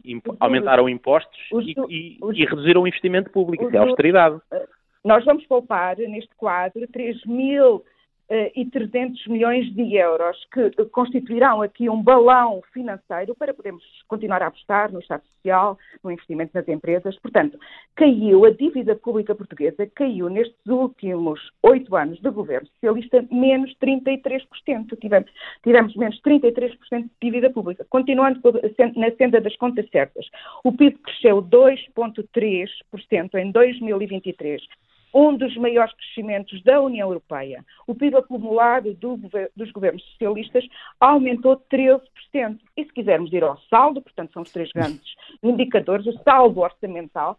aumentaram 0.41 0.89
impostos 0.89 1.39
e, 1.53 1.75
e, 1.89 2.19
e, 2.33 2.45
reduziram 2.45 2.83
o 2.83 2.89
investimento 2.89 3.31
público. 3.31 3.67
Isso 3.67 3.77
é 3.77 3.79
austeridade. 3.79 4.41
Eh, 4.53 4.67
nós 5.05 5.25
vamos 5.25 5.47
poupar, 5.47 5.97
neste 5.99 6.35
quadro, 6.37 6.87
3 6.89 7.25
mil 7.27 7.85
e 8.31 8.65
300 8.67 9.27
milhões 9.27 9.73
de 9.75 9.97
euros, 9.97 10.37
que 10.53 10.71
constituirão 10.87 11.61
aqui 11.63 11.91
um 11.91 12.03
balão 12.03 12.63
financeiro 12.73 13.35
para 13.35 13.53
podermos 13.53 13.85
continuar 14.09 14.43
a 14.43 14.47
apostar 14.47 14.91
no 14.91 15.01
Estado 15.01 15.23
Social, 15.37 15.79
no 16.03 16.11
investimento 16.11 16.53
nas 16.55 16.67
empresas. 16.67 17.19
Portanto, 17.19 17.59
caiu 17.95 18.45
a 18.47 18.51
dívida 18.51 18.97
pública 18.97 19.35
portuguesa, 19.35 19.87
caiu 19.95 20.29
nestes 20.31 20.67
últimos 20.67 21.39
oito 21.63 21.95
anos 21.95 22.19
de 22.21 22.31
governo 22.31 22.67
socialista 22.69 23.27
menos 23.31 23.75
33%. 23.77 24.99
Tivemos, 24.99 25.31
tivemos 25.63 25.95
menos 25.97 26.21
33% 26.23 26.79
de 26.91 27.11
dívida 27.21 27.51
pública. 27.51 27.85
Continuando 27.91 28.41
na 28.97 29.11
senda 29.17 29.41
das 29.41 29.57
contas 29.57 29.89
certas, 29.91 30.27
o 30.65 30.73
PIB 30.73 30.99
cresceu 30.99 31.43
2,3% 31.43 33.35
em 33.35 33.51
2023 33.51 34.63
um 35.15 35.37
dos 35.37 35.57
maiores 35.57 35.95
crescimentos 35.95 36.61
da 36.65 36.81
União 36.81 37.09
Europeia. 37.09 37.65
O 37.87 37.95
PIB 37.95 38.17
acumulado 38.17 38.93
do, 38.95 39.17
dos 39.55 39.71
governos 39.71 40.03
socialistas 40.11 40.67
aumentou 40.99 41.57
13%. 41.73 42.01
E 42.77 42.85
se 42.85 42.93
quisermos 42.93 43.33
ir 43.33 43.45
ao 43.45 43.57
saldo, 43.71 44.03
portanto, 44.03 44.33
são 44.33 44.43
os 44.43 44.51
três 44.51 44.71
grandes 44.75 45.15
indicadores, 45.43 46.07
o 46.07 46.19
saldo 46.25 46.61
orçamental 46.61 47.39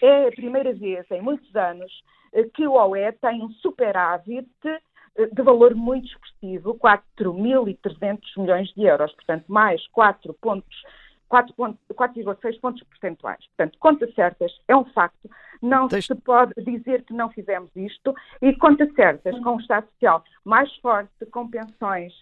é 0.00 0.28
a 0.28 0.32
primeira 0.32 0.72
vez 0.72 1.04
em 1.10 1.20
muitos 1.20 1.54
anos 1.56 1.90
eh, 2.32 2.44
que 2.54 2.66
o 2.66 2.74
OE 2.74 3.10
tem 3.20 3.42
um 3.42 3.50
superávit 3.50 4.48
eh, 4.64 5.26
de 5.26 5.42
valor 5.42 5.74
muito 5.74 6.06
expressivo, 6.06 6.78
4.300 6.78 8.20
milhões 8.36 8.68
de 8.74 8.84
euros, 8.84 9.12
portanto, 9.14 9.44
mais 9.48 9.84
4 9.88 10.32
pontos 10.34 10.76
4,6 11.30 12.60
pontos 12.60 12.82
percentuais. 12.84 13.44
Portanto, 13.56 13.78
contas 13.78 14.14
certas 14.14 14.52
é 14.68 14.76
um 14.76 14.84
facto. 14.86 15.30
Não 15.60 15.88
Deixe... 15.88 16.08
se 16.08 16.20
pode 16.20 16.52
dizer 16.58 17.04
que 17.04 17.12
não 17.12 17.30
fizemos 17.30 17.70
isto. 17.74 18.14
E 18.40 18.54
contas 18.56 18.92
certas, 18.94 19.38
com 19.40 19.56
um 19.56 19.60
Estado 19.60 19.86
Social 19.92 20.24
mais 20.44 20.74
forte, 20.76 21.26
com 21.30 21.48
pensões 21.48 22.12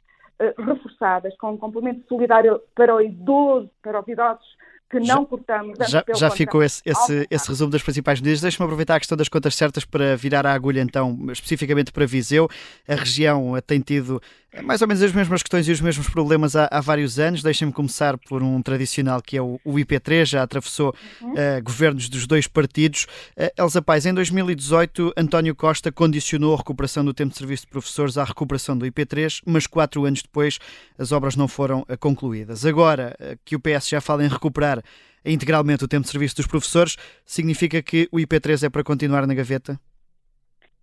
uh, 0.40 0.62
reforçadas, 0.62 1.36
com 1.36 1.52
um 1.52 1.58
complemento 1.58 2.06
solidário 2.08 2.60
para 2.74 2.94
o 2.94 3.00
idoso, 3.00 3.70
para 3.82 4.00
os 4.00 4.08
idosos 4.08 4.56
que 4.90 5.00
não 5.00 5.22
já, 5.22 5.26
cortamos. 5.26 5.78
Já, 5.88 6.04
já 6.14 6.30
ficou 6.30 6.62
esse, 6.62 6.82
esse, 6.84 7.26
esse, 7.30 7.48
resumo 7.48 7.70
das 7.70 7.82
principais 7.82 8.20
medidas. 8.20 8.40
Deixe-me 8.40 8.64
aproveitar 8.64 8.96
a 8.96 8.98
questão 8.98 9.16
das 9.16 9.28
contas 9.28 9.54
certas 9.54 9.84
para 9.84 10.16
virar 10.16 10.46
a 10.46 10.52
agulha, 10.52 10.80
então, 10.80 11.18
especificamente 11.32 11.92
para 11.92 12.06
Viseu. 12.06 12.48
A 12.86 12.94
região 12.94 13.54
tem 13.66 13.80
tido 13.80 14.20
mais 14.62 14.80
ou 14.82 14.88
menos 14.88 15.02
as 15.02 15.12
mesmas 15.12 15.42
questões 15.42 15.66
e 15.68 15.72
os 15.72 15.80
mesmos 15.80 16.08
problemas 16.08 16.54
há, 16.54 16.68
há 16.70 16.80
vários 16.80 17.18
anos. 17.18 17.42
Deixem-me 17.42 17.72
começar 17.72 18.16
por 18.18 18.42
um 18.42 18.62
tradicional 18.62 19.20
que 19.20 19.36
é 19.36 19.42
o, 19.42 19.60
o 19.64 19.74
IP3, 19.74 20.24
já 20.26 20.42
atravessou 20.42 20.94
uhum. 21.20 21.32
uh, 21.32 21.62
governos 21.62 22.08
dos 22.08 22.26
dois 22.26 22.46
partidos. 22.46 23.06
Uh, 23.36 23.62
Elza 23.62 23.82
Paz, 23.82 24.06
em 24.06 24.14
2018, 24.14 25.12
António 25.16 25.54
Costa 25.54 25.90
condicionou 25.90 26.54
a 26.54 26.58
recuperação 26.58 27.04
do 27.04 27.12
tempo 27.12 27.32
de 27.32 27.38
serviço 27.38 27.64
de 27.64 27.70
professores 27.70 28.16
à 28.16 28.24
recuperação 28.24 28.76
do 28.76 28.86
IP3, 28.86 29.40
mas 29.44 29.66
quatro 29.66 30.04
anos 30.04 30.22
depois 30.22 30.58
as 30.98 31.12
obras 31.12 31.36
não 31.36 31.48
foram 31.48 31.80
uh, 31.80 31.98
concluídas. 31.98 32.64
Agora 32.64 33.16
que 33.44 33.56
o 33.56 33.60
PS 33.60 33.88
já 33.88 34.00
fala 34.00 34.24
em 34.24 34.28
recuperar 34.28 34.82
integralmente 35.24 35.84
o 35.84 35.88
tempo 35.88 36.04
de 36.04 36.10
serviço 36.10 36.36
dos 36.36 36.46
professores, 36.46 36.96
significa 37.24 37.82
que 37.82 38.08
o 38.12 38.18
IP3 38.18 38.64
é 38.64 38.68
para 38.68 38.84
continuar 38.84 39.26
na 39.26 39.34
gaveta? 39.34 39.80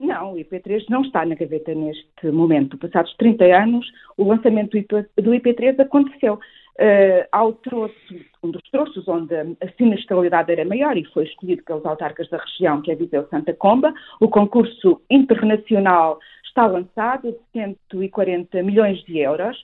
Não, 0.02 0.34
o 0.34 0.36
IP3 0.36 0.86
não 0.90 1.04
está 1.04 1.24
na 1.24 1.36
gaveta 1.36 1.76
neste 1.76 2.32
momento. 2.32 2.76
Passados 2.76 3.14
30 3.18 3.46
anos, 3.56 3.86
o 4.18 4.24
lançamento 4.24 4.76
do 4.82 5.32
IP3 5.32 5.80
aconteceu. 5.80 6.40
Uh, 6.80 7.28
ao 7.32 7.54
troço, 7.54 7.94
um 8.42 8.50
dos 8.50 8.64
troços 8.72 9.08
onde 9.08 9.36
a 9.36 9.72
sinistralidade 9.78 10.52
era 10.52 10.66
maior 10.66 10.98
e 10.98 11.06
foi 11.06 11.26
escolhido 11.26 11.62
pelos 11.64 11.86
autarcas 11.86 12.28
da 12.30 12.38
região, 12.38 12.82
que 12.82 12.92
é 12.92 12.96
Viseu 12.96 13.28
Santa 13.28 13.54
Comba. 13.54 13.94
O 14.20 14.28
concurso 14.28 15.00
internacional 15.08 16.18
está 16.44 16.66
lançado 16.66 17.32
de 17.32 17.38
140 17.54 18.64
milhões 18.64 19.04
de 19.04 19.20
euros, 19.20 19.56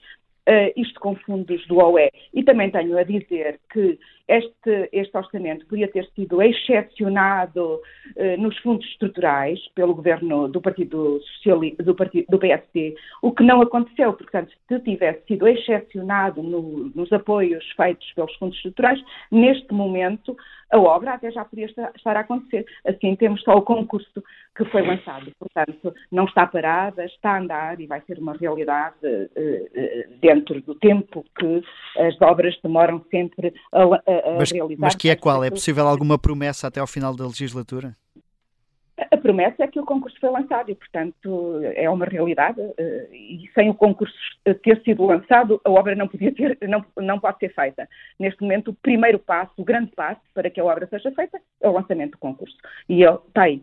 uh, 0.48 0.72
isto 0.76 1.00
com 1.00 1.16
fundos 1.16 1.66
do 1.66 1.78
OE. 1.78 2.12
E 2.32 2.44
também 2.44 2.70
tenho 2.70 2.96
a 2.96 3.02
dizer 3.02 3.58
que 3.72 3.98
este, 4.28 4.88
este 4.92 5.16
orçamento 5.16 5.66
podia 5.66 5.88
ter 5.88 6.06
sido 6.14 6.42
excepcionado 6.42 7.80
uh, 8.16 8.40
nos 8.40 8.56
fundos 8.58 8.86
estruturais 8.86 9.58
pelo 9.74 9.94
governo 9.94 10.46
do 10.48 10.60
Partido 10.60 11.20
Socialista, 11.36 11.82
do, 11.82 11.94
partido, 11.94 12.26
do 12.28 12.38
PSD, 12.38 12.94
o 13.22 13.32
que 13.32 13.42
não 13.42 13.62
aconteceu. 13.62 14.12
Portanto, 14.12 14.52
se 14.68 14.80
tivesse 14.80 15.24
sido 15.26 15.48
excepcionado 15.48 16.42
no, 16.42 16.92
nos 16.94 17.10
apoios 17.12 17.64
feitos 17.72 18.12
pelos 18.12 18.34
fundos 18.36 18.56
estruturais, 18.56 19.02
neste 19.30 19.72
momento 19.72 20.36
a 20.70 20.78
obra 20.78 21.14
até 21.14 21.30
já 21.30 21.44
podia 21.44 21.66
estar, 21.66 22.16
a 22.16 22.20
acontecer. 22.20 22.66
Assim, 22.86 23.16
temos 23.16 23.42
só 23.42 23.52
o 23.52 23.62
concurso 23.62 24.22
que 24.54 24.64
foi 24.66 24.82
lançado. 24.82 25.32
Portanto, 25.38 25.94
não 26.12 26.24
está 26.24 26.46
parada, 26.46 27.04
está 27.04 27.32
a 27.32 27.38
andar 27.38 27.80
e 27.80 27.86
vai 27.86 28.00
ser 28.02 28.18
uma 28.18 28.34
realidade 28.34 28.96
uh, 29.02 29.24
uh, 29.34 30.18
dentro 30.20 30.60
do 30.60 30.74
tempo 30.74 31.24
que 31.38 31.62
as 31.98 32.20
obras 32.20 32.58
demoram 32.62 33.02
sempre 33.10 33.54
a, 33.72 33.82
a, 33.82 34.17
mas, 34.38 34.50
realizar. 34.50 34.80
Mas 34.80 34.94
que 34.94 35.08
é 35.08 35.16
qual? 35.16 35.42
É 35.44 35.50
possível 35.50 35.86
alguma 35.86 36.18
promessa 36.18 36.66
até 36.66 36.80
ao 36.80 36.86
final 36.86 37.14
da 37.14 37.26
legislatura? 37.26 37.96
A 39.10 39.16
promessa 39.16 39.62
é 39.62 39.66
que 39.68 39.78
o 39.78 39.84
concurso 39.84 40.18
foi 40.20 40.28
lançado 40.28 40.70
e, 40.70 40.74
portanto, 40.74 41.60
é 41.74 41.88
uma 41.88 42.04
realidade. 42.04 42.60
Eh, 42.76 43.08
e 43.12 43.50
sem 43.54 43.70
o 43.70 43.74
concurso 43.74 44.12
ter 44.62 44.82
sido 44.82 45.06
lançado, 45.06 45.60
a 45.64 45.70
obra 45.70 45.94
não, 45.94 46.08
podia 46.08 46.34
ter, 46.34 46.58
não, 46.68 46.84
não 46.96 47.20
pode 47.20 47.38
ser 47.38 47.54
feita. 47.54 47.88
Neste 48.18 48.42
momento, 48.42 48.72
o 48.72 48.74
primeiro 48.74 49.18
passo, 49.18 49.52
o 49.56 49.64
grande 49.64 49.92
passo 49.94 50.20
para 50.34 50.50
que 50.50 50.60
a 50.60 50.64
obra 50.64 50.86
seja 50.88 51.12
feita 51.12 51.40
é 51.60 51.68
o 51.68 51.72
lançamento 51.72 52.12
do 52.12 52.18
concurso. 52.18 52.56
E 52.88 53.04
ele 53.04 53.18
está 53.28 53.42
aí. 53.42 53.62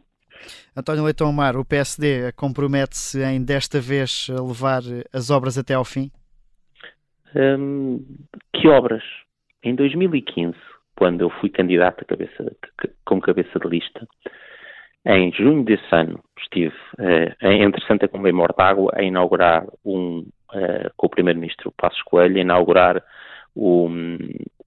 António 0.75 1.03
Leitão 1.03 1.31
Mar, 1.33 1.57
o 1.57 1.65
PSD 1.65 2.31
compromete-se 2.33 3.21
em 3.24 3.43
desta 3.43 3.79
vez 3.79 4.27
levar 4.29 4.81
as 5.13 5.29
obras 5.29 5.57
até 5.57 5.74
ao 5.74 5.85
fim? 5.85 6.12
Hum, 7.35 8.05
que 8.53 8.67
obras? 8.67 9.03
Em 9.65 9.74
2015, 9.74 10.55
quando 10.95 11.22
eu 11.22 11.29
fui 11.31 11.50
candidato 11.50 12.05
cabeça, 12.05 12.55
com 13.03 13.19
cabeça 13.19 13.60
de 13.60 13.67
lista, 13.67 14.07
em 15.03 15.31
junho 15.34 15.63
desse 15.63 15.84
ano 15.91 16.24
estive 16.39 16.75
uh, 17.00 17.48
entre 17.48 17.84
Santa 17.88 18.07
Comba 18.07 18.29
e 18.29 18.31
Mortágua 18.31 18.91
a 18.95 19.01
inaugurar 19.01 19.65
um, 19.84 20.19
uh, 20.19 20.91
com 20.95 21.07
o 21.07 21.10
Primeiro-Ministro 21.10 21.74
Passos 21.75 22.00
Coelho, 22.03 22.38
a 22.38 22.41
inaugurar 22.41 23.03
um, 23.55 24.19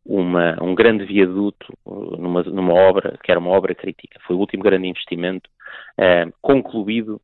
uma, 0.05 0.61
um 0.61 0.75
grande 0.75 1.05
viaduto 1.05 1.73
numa, 1.87 2.43
numa, 2.43 2.75
obra 2.75 3.17
que 3.23 3.31
era 3.31 3.39
uma 3.39 3.51
obra 3.51 3.77
crítica. 3.77 4.19
Foi 4.27 4.35
o 4.35 4.41
último 4.41 4.65
grande 4.65 4.89
investimento 4.89 5.49
uh, 5.97 6.33
concluído 6.43 7.21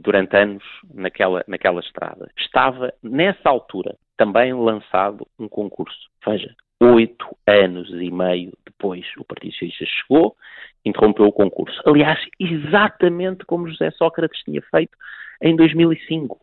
durante 0.00 0.36
anos 0.36 0.64
naquela, 0.92 1.44
naquela 1.46 1.78
estrada. 1.78 2.28
Estava, 2.36 2.92
nessa 3.00 3.48
altura, 3.48 3.94
também 4.16 4.52
lançado 4.52 5.24
um 5.38 5.48
concurso. 5.48 6.08
Veja, 6.26 6.52
oito 6.80 7.26
anos 7.46 7.88
e 7.90 8.10
meio 8.10 8.52
depois, 8.64 9.06
o 9.18 9.24
Partido 9.24 9.52
Socialista 9.52 9.84
chegou, 9.86 10.36
interrompeu 10.84 11.26
o 11.26 11.32
concurso. 11.32 11.80
Aliás, 11.86 12.18
exatamente 12.38 13.44
como 13.46 13.68
José 13.68 13.90
Sócrates 13.92 14.42
tinha 14.42 14.62
feito 14.70 14.96
em 15.42 15.56
2005. 15.56 16.38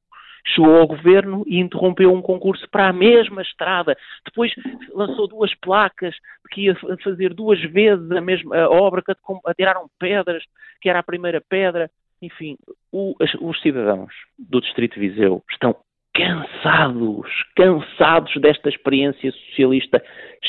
Chegou 0.45 0.75
ao 0.75 0.87
governo 0.87 1.43
e 1.47 1.59
interrompeu 1.59 2.11
um 2.11 2.21
concurso 2.21 2.67
para 2.69 2.89
a 2.89 2.93
mesma 2.93 3.41
estrada. 3.41 3.95
Depois 4.25 4.51
lançou 4.93 5.27
duas 5.27 5.53
placas 5.55 6.15
que 6.51 6.63
ia 6.63 6.75
fazer 7.01 7.33
duas 7.33 7.61
vezes 7.61 8.11
a 8.11 8.19
mesma 8.19 8.67
obra, 8.69 9.01
que 9.01 9.13
atiraram 9.45 9.87
pedras, 9.97 10.43
que 10.81 10.89
era 10.89 10.99
a 10.99 11.03
primeira 11.03 11.41
pedra. 11.47 11.89
Enfim, 12.21 12.57
o, 12.91 13.15
os 13.41 13.61
cidadãos 13.61 14.13
do 14.37 14.59
Distrito 14.59 14.99
de 14.99 15.07
Viseu 15.07 15.41
estão 15.49 15.75
cansados, 16.13 17.27
cansados 17.55 18.33
desta 18.41 18.69
experiência 18.69 19.31
socialista. 19.31 20.03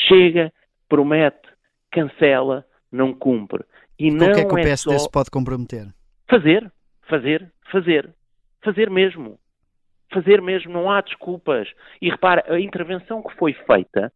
Chega, 0.07 0.51
promete, 0.87 1.47
cancela, 1.91 2.65
não 2.91 3.13
cumpre. 3.13 3.63
E 3.97 4.11
não 4.11 4.27
o 4.27 4.33
que 4.33 4.41
é 4.41 4.45
que 4.45 4.53
o 4.53 4.55
PSD 4.55 4.95
é 4.95 4.99
se 4.99 5.11
pode 5.11 5.29
comprometer? 5.29 5.87
Fazer, 6.29 6.71
fazer, 7.07 7.51
fazer. 7.71 8.13
Fazer 8.63 8.89
mesmo. 8.89 9.39
Fazer 10.11 10.41
mesmo, 10.41 10.71
não 10.71 10.91
há 10.91 11.01
desculpas. 11.01 11.67
E 12.01 12.09
repara, 12.09 12.43
a 12.47 12.59
intervenção 12.59 13.21
que 13.21 13.35
foi 13.35 13.53
feita 13.53 14.11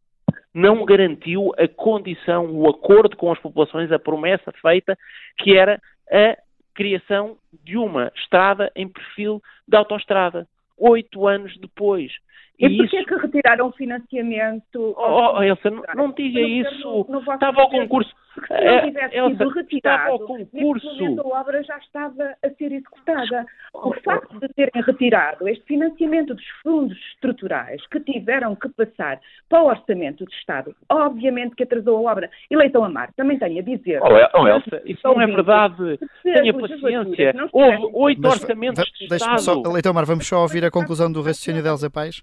não 0.54 0.86
garantiu 0.86 1.52
a 1.58 1.68
condição, 1.68 2.46
o 2.52 2.68
acordo 2.70 3.16
com 3.16 3.32
as 3.32 3.40
populações, 3.40 3.92
a 3.92 4.00
promessa 4.00 4.52
feita, 4.62 4.98
que 5.38 5.56
era 5.56 5.80
a 6.12 6.38
criação 6.74 7.38
de 7.64 7.78
uma 7.78 8.12
estrada 8.16 8.72
em 8.76 8.88
perfil 8.88 9.42
de 9.68 9.78
autoestrada 9.78 10.48
oito 10.80 11.28
anos 11.28 11.58
depois. 11.60 12.12
E, 12.60 12.66
e 12.66 12.78
porquê 12.78 12.98
isso... 12.98 13.06
que 13.08 13.16
retiraram 13.16 13.68
o 13.68 13.72
financiamento? 13.72 14.94
Oh, 14.98 15.38
oh 15.38 15.44
Elsa, 15.44 15.70
não, 15.70 15.84
não 15.96 16.12
diga 16.12 16.42
isso. 16.42 17.06
Estava 17.34 17.62
ao 17.62 17.70
concurso. 17.70 18.12
Se 18.48 18.54
não 18.54 18.72
é, 18.72 18.82
tivesse 18.82 19.16
Elsa, 19.16 19.38
sido 19.38 19.50
retirado, 19.50 20.20
concurso. 20.20 20.86
Momento, 20.88 21.22
a 21.22 21.40
obra 21.40 21.64
já 21.64 21.78
estava 21.78 22.36
a 22.44 22.50
ser 22.52 22.72
executada. 22.72 23.46
O 23.74 23.94
facto 24.04 24.40
de 24.40 24.48
terem 24.50 24.84
retirado 24.84 25.48
este 25.48 25.66
financiamento 25.66 26.34
dos 26.34 26.48
fundos 26.64 26.98
estruturais 27.14 27.86
que 27.88 28.00
tiveram 28.00 28.56
que 28.56 28.70
passar 28.70 29.20
para 29.48 29.64
o 29.64 29.68
orçamento 29.68 30.26
do 30.26 30.32
Estado, 30.32 30.76
obviamente 30.90 31.56
que 31.56 31.64
atrasou 31.64 32.08
a 32.08 32.12
obra. 32.12 32.30
E 32.50 32.56
Leitão 32.56 32.84
Amar, 32.84 33.14
também 33.14 33.38
tenho 33.38 33.60
a 33.60 33.64
dizer... 33.64 34.02
Oh, 34.02 34.42
oh 34.42 34.48
Elsa, 34.48 34.82
isso 34.86 35.02
não 35.04 35.22
é 35.22 35.28
verdade. 35.28 36.00
Tenha 36.24 36.54
paciência. 36.54 37.34
Houve 37.52 37.90
oito 37.94 38.28
orçamentos 38.28 38.84
de 39.00 39.16
Estado. 39.16 39.42
Só, 39.42 39.62
Leitão 39.72 39.92
Amar, 39.92 40.06
vamos 40.06 40.28
só 40.28 40.42
ouvir 40.42 40.66
a 40.66 40.72
conclusão 40.72 41.12
do 41.12 41.22
raciocínio 41.22 41.62
de 41.62 41.70
Elsa 41.70 41.90
Pais? 41.90 42.22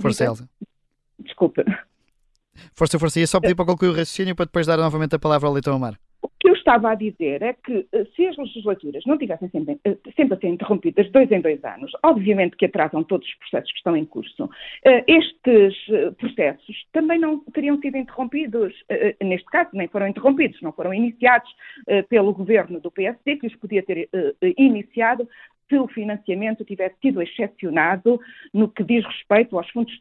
Força, 0.00 0.24
Elsa. 0.24 0.48
Desculpa. 1.18 1.64
Força, 2.74 2.98
força. 2.98 3.20
Ia 3.20 3.26
só 3.26 3.40
pedir 3.40 3.54
para 3.54 3.66
concluir 3.66 3.90
o 3.90 3.92
raciocínio 3.92 4.34
para 4.34 4.46
depois 4.46 4.66
dar 4.66 4.76
novamente 4.76 5.14
a 5.14 5.18
palavra 5.18 5.48
ao 5.48 5.54
Leitão 5.54 5.74
Amar. 5.74 5.98
O 6.22 6.28
que 6.40 6.48
eu 6.48 6.54
estava 6.54 6.90
a 6.90 6.94
dizer 6.96 7.40
é 7.42 7.52
que 7.52 7.86
eh, 7.92 8.04
se 8.16 8.26
as 8.26 8.36
legislaturas 8.36 9.04
não 9.06 9.16
tivessem 9.16 9.48
sempre, 9.48 9.78
eh, 9.84 9.96
sempre 10.16 10.34
a 10.34 10.40
ser 10.40 10.48
interrompidas 10.48 11.08
dois 11.12 11.30
em 11.30 11.40
dois 11.40 11.62
anos, 11.64 11.92
obviamente 12.02 12.56
que 12.56 12.64
atrasam 12.64 13.04
todos 13.04 13.28
os 13.28 13.34
processos 13.36 13.70
que 13.70 13.78
estão 13.78 13.96
em 13.96 14.04
curso, 14.04 14.50
eh, 14.84 15.04
estes 15.06 15.76
processos 16.16 16.84
também 16.92 17.20
não 17.20 17.38
teriam 17.52 17.78
sido 17.80 17.96
interrompidos, 17.96 18.74
neste 19.22 19.46
caso 19.46 19.70
nem 19.72 19.86
foram 19.86 20.08
interrompidos, 20.08 20.60
não 20.60 20.72
foram 20.72 20.92
iniciados 20.92 21.48
pelo 22.08 22.32
governo 22.32 22.80
do 22.80 22.90
PSD, 22.90 23.36
que 23.36 23.46
os 23.46 23.54
podia 23.56 23.82
ter 23.82 24.08
iniciado 24.56 25.28
se 25.68 25.76
o 25.78 25.88
financiamento 25.88 26.64
tivesse 26.64 26.96
sido 27.00 27.20
excepcionado 27.20 28.20
no 28.52 28.68
que 28.68 28.84
diz 28.84 29.04
respeito 29.04 29.58
aos 29.58 29.68
fundos 29.70 29.92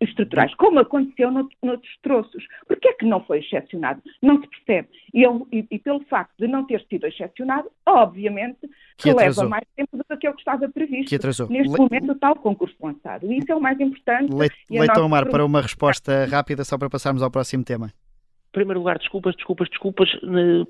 estruturais, 0.00 0.54
como 0.54 0.78
aconteceu 0.78 1.30
noutros 1.30 1.98
troços. 2.02 2.44
Por 2.66 2.78
que 2.78 2.88
é 2.88 2.92
que 2.94 3.06
não 3.06 3.22
foi 3.24 3.40
excepcionado? 3.40 4.02
Não 4.22 4.40
se 4.40 4.48
percebe. 4.48 4.88
E, 5.12 5.22
eu, 5.22 5.46
e, 5.52 5.66
e 5.70 5.78
pelo 5.78 6.00
facto 6.04 6.32
de 6.38 6.48
não 6.48 6.66
ter 6.66 6.84
sido 6.88 7.06
excepcionado, 7.06 7.70
obviamente 7.84 8.60
que, 8.96 9.10
que 9.10 9.12
leva 9.12 9.48
mais 9.48 9.64
tempo 9.76 9.96
do 9.96 10.04
que 10.04 10.12
aquilo 10.12 10.34
que 10.34 10.40
estava 10.40 10.68
previsto. 10.68 11.08
Que 11.08 11.16
atrasou. 11.16 11.48
Neste 11.48 11.72
Le... 11.72 11.78
momento 11.78 12.12
está 12.12 12.32
o 12.32 12.36
concurso 12.36 12.76
lançado. 12.80 13.30
E 13.30 13.38
isso 13.38 13.50
é 13.50 13.54
o 13.54 13.60
mais 13.60 13.78
importante. 13.80 14.32
Le... 14.32 14.48
Leitão 14.70 15.08
Mar, 15.08 15.28
para 15.28 15.44
uma 15.44 15.60
resposta 15.60 16.26
rápida, 16.26 16.64
só 16.64 16.78
para 16.78 16.88
passarmos 16.88 17.22
ao 17.22 17.30
próximo 17.30 17.64
tema 17.64 17.90
primeiro 18.52 18.80
lugar, 18.80 18.98
desculpas, 18.98 19.34
desculpas, 19.36 19.68
desculpas, 19.68 20.08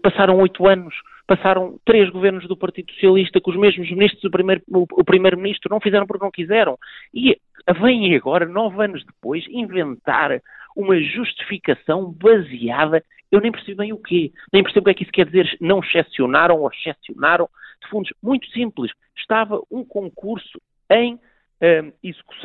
passaram 0.02 0.38
oito 0.38 0.66
anos, 0.66 0.94
passaram 1.26 1.78
três 1.84 2.10
governos 2.10 2.46
do 2.46 2.56
Partido 2.56 2.92
Socialista 2.92 3.40
com 3.40 3.50
os 3.50 3.56
mesmos 3.56 3.90
ministros, 3.90 4.24
o, 4.24 4.30
primeiro, 4.30 4.62
primeiro-ministro 5.04 5.70
não 5.70 5.80
fizeram 5.80 6.06
porque 6.06 6.24
não 6.24 6.30
quiseram. 6.30 6.78
E 7.14 7.38
vêm 7.80 8.14
agora, 8.16 8.46
nove 8.46 8.84
anos 8.84 9.04
depois, 9.04 9.44
inventar 9.48 10.40
uma 10.76 11.00
justificação 11.00 12.12
baseada, 12.12 13.02
eu 13.30 13.40
nem 13.40 13.52
percebo 13.52 13.78
bem 13.78 13.92
o 13.92 13.98
quê, 13.98 14.32
nem 14.52 14.62
percebo 14.62 14.82
o 14.82 14.84
que 14.84 14.90
é 14.90 14.94
que 14.94 15.02
isso 15.04 15.12
quer 15.12 15.26
dizer, 15.26 15.56
não 15.60 15.80
excepcionaram 15.80 16.60
ou 16.60 16.70
excepcionaram 16.72 17.48
de 17.82 17.88
fundos. 17.88 18.12
Muito 18.22 18.48
simples, 18.50 18.92
estava 19.16 19.60
um 19.70 19.84
concurso 19.84 20.60
em, 20.90 21.18
um, 21.62 21.92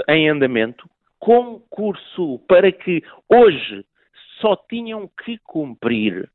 em 0.09 0.29
andamento, 0.29 0.89
concurso 1.19 2.39
para 2.47 2.71
que 2.71 3.03
hoje 3.27 3.83
só 4.39 4.55
tinham 4.55 5.09
que 5.23 5.37
cumprir, 5.39 6.29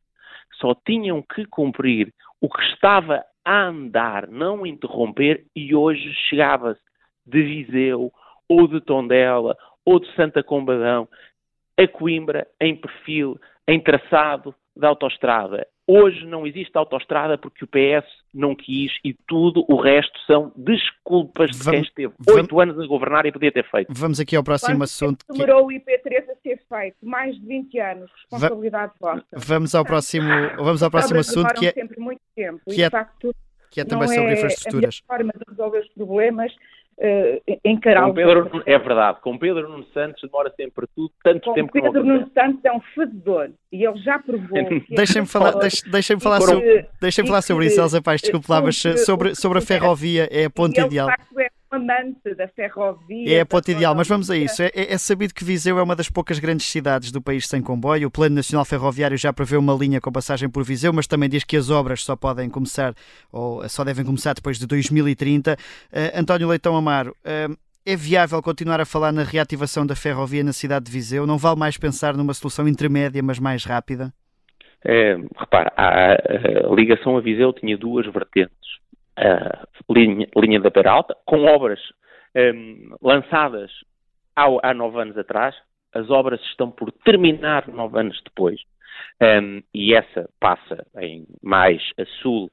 só 0.55 0.75
tinham 0.75 1.23
que 1.23 1.45
cumprir 1.47 2.13
o 2.41 2.49
que 2.49 2.63
estava 2.65 3.25
a 3.45 3.63
andar, 3.65 4.29
não 4.29 4.67
interromper, 4.67 5.45
e 5.55 5.75
hoje 5.75 6.13
chegava-se 6.29 6.81
de 7.27 7.43
Viseu, 7.43 8.13
ou 8.49 8.67
de 8.67 8.81
Tondela, 8.81 9.57
ou 9.85 10.01
de 10.01 10.13
Santa 10.15 10.43
Combadão, 10.43 11.09
a 11.77 11.87
Coimbra, 11.89 12.47
em 12.61 12.77
perfil, 12.77 13.41
em 13.67 13.81
traçado 13.81 14.55
da 14.77 14.89
autoestrada. 14.89 15.67
Hoje 15.93 16.25
não 16.25 16.47
existe 16.47 16.79
autoestrada 16.79 17.37
porque 17.37 17.65
o 17.65 17.67
PS 17.67 18.07
não 18.33 18.55
quis 18.55 18.93
e 19.05 19.13
tudo 19.27 19.65
o 19.69 19.75
resto 19.75 20.17
são 20.25 20.53
desculpas 20.55 21.51
de 21.51 21.69
quem 21.69 21.83
esteve 21.83 22.15
oito 22.29 22.61
anos 22.61 22.79
a 22.79 22.87
governar 22.87 23.27
e 23.27 23.33
podia 23.33 23.51
ter 23.51 23.69
feito. 23.69 23.93
Vamos 23.93 24.21
aqui 24.21 24.37
ao 24.37 24.45
próximo 24.45 24.77
Quanto 24.77 24.85
assunto. 24.85 25.25
Que... 25.27 25.33
Demorou 25.33 25.67
o 25.67 25.69
IP3 25.71 26.31
a 26.31 26.35
ser 26.41 26.63
feito? 26.69 26.97
Mais 27.03 27.35
de 27.35 27.45
20 27.45 27.81
anos. 27.81 28.11
Responsabilidade 28.15 28.93
Va 29.03 29.15
vossa. 29.15 29.27
Vamos 29.35 29.75
ao 29.75 29.85
próximo, 29.85 30.29
vamos 30.59 30.81
ao 30.81 30.93
próximo 30.93 31.19
assunto 31.19 31.55
que 31.55 31.67
é... 31.67 31.73
sempre 31.73 31.99
muito 31.99 32.23
tempo. 32.37 32.61
Que 32.69 32.83
e, 32.83 32.83
é... 32.83 32.85
de 32.85 32.91
facto, 32.91 33.35
que 33.73 33.81
é 33.81 33.85
também 33.85 34.07
sobre 34.07 34.31
é 34.31 34.33
infraestruturas. 34.35 35.03
A 35.09 35.17
forma 35.17 35.33
de 35.33 35.45
resolver 35.51 35.79
os 35.81 35.89
problemas 35.89 36.53
uh, 37.01 37.61
encará-los. 37.65 38.17
É 38.67 38.79
verdade, 38.79 39.21
com 39.21 39.39
Pedro 39.39 39.69
Nuno 39.69 39.87
Santos 39.93 40.21
demora 40.23 40.53
sempre 40.57 40.87
tudo, 40.95 41.11
tanto 41.23 41.41
com 41.45 41.55
tempo 41.55 41.73
Pedro 41.73 42.05
Nuno 42.05 42.31
Santos 42.33 42.65
é 42.65 42.73
um 42.73 42.81
fazedor 42.95 43.51
e 43.73 43.85
ele 43.85 43.99
já 43.99 44.19
provou. 44.19 44.83
Deixem-me 44.91 45.27
falar, 45.27 45.53
deixem, 45.53 45.91
deixem 45.91 46.21
falar, 46.21 46.41
sobre, 46.41 46.87
deixem 47.01 47.27
falar 47.27 47.43
sobre 47.43 47.67
isso, 47.67 47.81
Elza 47.81 48.03
Paz, 48.03 48.21
desculpe 48.21 48.47
lá, 48.49 48.61
mas 48.61 48.77
sobre, 49.05 49.35
sobre 49.35 49.59
a 49.59 49.63
ferrovia 49.63 50.29
é 50.31 50.45
a 50.45 50.51
ponta 50.51 50.81
ideal. 50.81 51.09
De 51.09 51.17
facto, 51.17 51.41
é 51.41 51.49
amante 51.71 52.35
da 52.35 52.49
ferrovia. 52.49 53.39
É 53.39 53.41
a 53.41 53.47
ponta 53.47 53.71
ideal, 53.71 53.95
mas 53.95 54.09
vamos 54.09 54.31
a 54.31 54.37
isso. 54.37 54.63
É, 54.63 54.71
é, 54.75 54.99
sabido 54.99 55.33
que 55.33 55.45
Viseu 55.45 55.79
é 55.79 55.83
uma 55.83 55.95
das 55.95 56.11
poucas 56.11 56.39
grandes 56.39 56.67
cidades 56.67 57.13
do 57.13 57.23
país 57.23 57.47
sem 57.47 57.63
comboio. 57.63 58.09
O 58.09 58.11
Plano 58.11 58.35
Nacional 58.35 58.65
Ferroviário 58.65 59.17
já 59.17 59.33
prevê 59.33 59.57
uma 59.57 59.73
linha 59.73 60.01
com 60.01 60.11
passagem 60.11 60.49
por 60.49 60.65
Viseu, 60.65 60.93
mas 60.93 61.07
também 61.07 61.29
diz 61.29 61.45
que 61.45 61.57
as 61.57 61.71
obras 61.71 62.03
só 62.03 62.17
podem 62.17 62.51
começar 62.51 62.95
ou 63.31 63.67
só 63.69 63.85
devem 63.85 64.05
começar 64.05 64.35
depois 64.35 64.59
de 64.59 64.67
2030. 64.67 65.53
Uh, 65.53 65.57
António 66.21 66.49
Leitão 66.49 66.77
Amaro, 66.77 67.15
uh, 67.25 67.57
é 67.87 67.97
viável 67.97 68.43
continuar 68.43 68.81
a 68.81 68.85
falar 68.85 69.13
na 69.13 69.23
reativação 69.23 69.87
da 69.87 69.95
ferrovia 69.95 70.43
na 70.43 70.53
cidade 70.53 70.87
de 70.87 70.93
Viseu? 70.93 71.27
Não 71.27 71.39
vale 71.39 71.59
mais 71.59 71.77
pensar 71.77 72.17
numa 72.17 72.35
solução 72.35 72.67
intermédia, 72.67 73.23
mas 73.23 73.39
mais 73.39 73.65
rápida? 73.65 74.13
É, 74.85 75.15
repara, 75.39 75.73
a, 75.77 76.13
a 76.13 76.75
ligação 76.75 77.17
a 77.17 77.21
Viseu 77.21 77.53
tinha 77.53 77.77
duas 77.77 78.07
vertentes 78.07 78.81
linha, 79.89 80.27
linha 80.37 80.61
da 80.61 80.71
Beira 80.71 80.93
Alta, 80.93 81.17
com 81.27 81.45
obras 81.45 81.81
um, 82.37 82.95
lançadas 83.01 83.71
ao, 84.35 84.61
há 84.63 84.73
nove 84.75 85.01
anos 85.01 85.19
atrás. 85.19 85.55
As 85.93 86.09
obras 86.09 86.41
estão 86.43 86.71
por 86.71 86.93
terminar 86.93 87.69
nove 87.69 87.99
anos 87.99 88.21
depois. 88.25 88.61
Um, 89.21 89.63
e 89.75 89.95
essa 89.95 90.29
passa 90.39 90.87
em 90.99 91.27
mais 91.43 91.83
a 91.99 92.05
sul, 92.23 92.51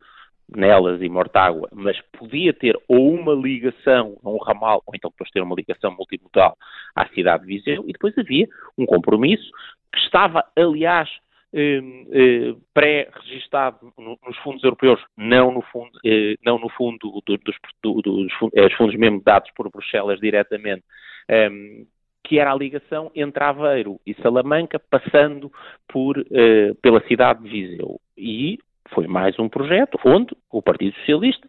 Nelas 0.50 1.02
e 1.02 1.10
Mortágua, 1.10 1.68
mas 1.74 2.00
podia 2.18 2.54
ter 2.54 2.78
ou 2.88 3.14
uma 3.14 3.34
ligação 3.34 4.18
a 4.24 4.30
um 4.30 4.38
ramal, 4.38 4.82
ou 4.86 4.96
então 4.96 5.12
depois 5.12 5.30
ter 5.30 5.42
uma 5.42 5.56
ligação 5.56 5.92
multimodal 5.92 6.58
à 6.96 7.06
cidade 7.10 7.46
de 7.46 7.58
Viseu, 7.58 7.84
e 7.86 7.92
depois 7.92 8.18
havia 8.18 8.48
um 8.78 8.86
compromisso 8.86 9.50
que 9.92 10.00
estava, 10.00 10.46
aliás, 10.56 11.10
eh, 11.10 11.16
eh, 11.18 11.27
pré-registado 12.74 13.94
nos 13.98 14.38
fundos 14.44 14.64
europeus, 14.64 15.00
não 15.16 15.52
no 15.52 15.62
fundo, 15.62 15.92
eh, 16.06 16.36
não 16.46 16.58
no 16.60 16.70
fundo 16.70 17.22
dos, 17.26 17.40
dos, 17.84 18.04
dos 18.04 18.34
fundos, 18.74 18.96
mesmo 18.96 19.22
dados 19.24 19.50
por 19.56 19.70
Bruxelas 19.70 20.20
diretamente, 20.20 20.84
que 22.24 22.40
era 22.40 22.52
a 22.52 22.56
ligação 22.56 23.12
entre 23.16 23.44
Aveiro 23.44 24.00
e 24.06 24.14
Salamanca, 24.16 24.80
passando 24.80 25.52
por, 25.88 26.16
pela 26.82 27.06
cidade 27.08 27.44
de 27.44 27.50
Viseu. 27.50 28.00
E 28.18 28.60
foi 28.94 29.08
mais 29.08 29.38
um 29.40 29.50
projeto 29.50 29.98
onde 30.06 30.36
o 30.52 30.62
Partido 30.62 30.96
Socialista, 30.98 31.48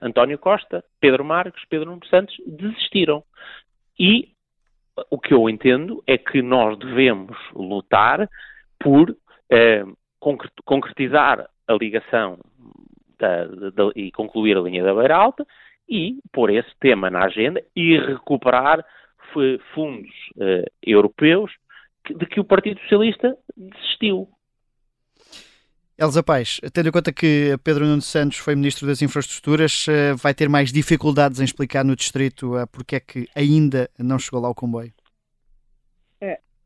António 0.00 0.38
Costa, 0.38 0.84
Pedro 1.00 1.24
Marques, 1.24 1.64
Pedro 1.68 1.90
Nuno 1.90 2.06
Santos 2.06 2.34
desistiram. 2.46 3.22
E 3.98 4.28
o 5.10 5.18
que 5.18 5.34
eu 5.34 5.48
entendo 5.48 6.02
é 6.06 6.16
que 6.16 6.40
nós 6.40 6.78
devemos 6.78 7.36
lutar 7.54 8.28
por 8.78 9.16
eh, 9.50 9.84
concretizar 10.64 11.48
a 11.68 11.72
ligação 11.74 12.38
da, 13.18 13.46
da, 13.46 13.90
e 13.94 14.10
concluir 14.12 14.56
a 14.56 14.60
linha 14.60 14.82
da 14.82 14.94
Beira 14.94 15.16
Alta 15.16 15.46
e 15.88 16.18
pôr 16.32 16.50
esse 16.50 16.70
tema 16.80 17.10
na 17.10 17.24
agenda 17.24 17.62
e 17.74 17.98
recuperar 17.98 18.84
fundos 19.74 20.10
eh, 20.40 20.64
europeus 20.82 21.50
que, 22.04 22.14
de 22.14 22.26
que 22.26 22.40
o 22.40 22.44
Partido 22.44 22.80
Socialista 22.80 23.36
desistiu. 23.54 24.28
Elza 25.98 26.22
Paz, 26.22 26.60
tendo 26.72 26.88
em 26.88 26.92
conta 26.92 27.12
que 27.12 27.56
Pedro 27.62 27.86
Nuno 27.86 28.02
Santos 28.02 28.38
foi 28.38 28.54
Ministro 28.54 28.86
das 28.86 29.02
Infraestruturas, 29.02 29.86
eh, 29.88 30.14
vai 30.14 30.34
ter 30.34 30.48
mais 30.48 30.72
dificuldades 30.72 31.40
em 31.40 31.44
explicar 31.44 31.84
no 31.84 31.96
Distrito 31.96 32.52
porque 32.72 32.96
é 32.96 33.00
que 33.00 33.28
ainda 33.34 33.90
não 33.98 34.18
chegou 34.18 34.40
lá 34.40 34.48
o 34.48 34.54
comboio? 34.54 34.92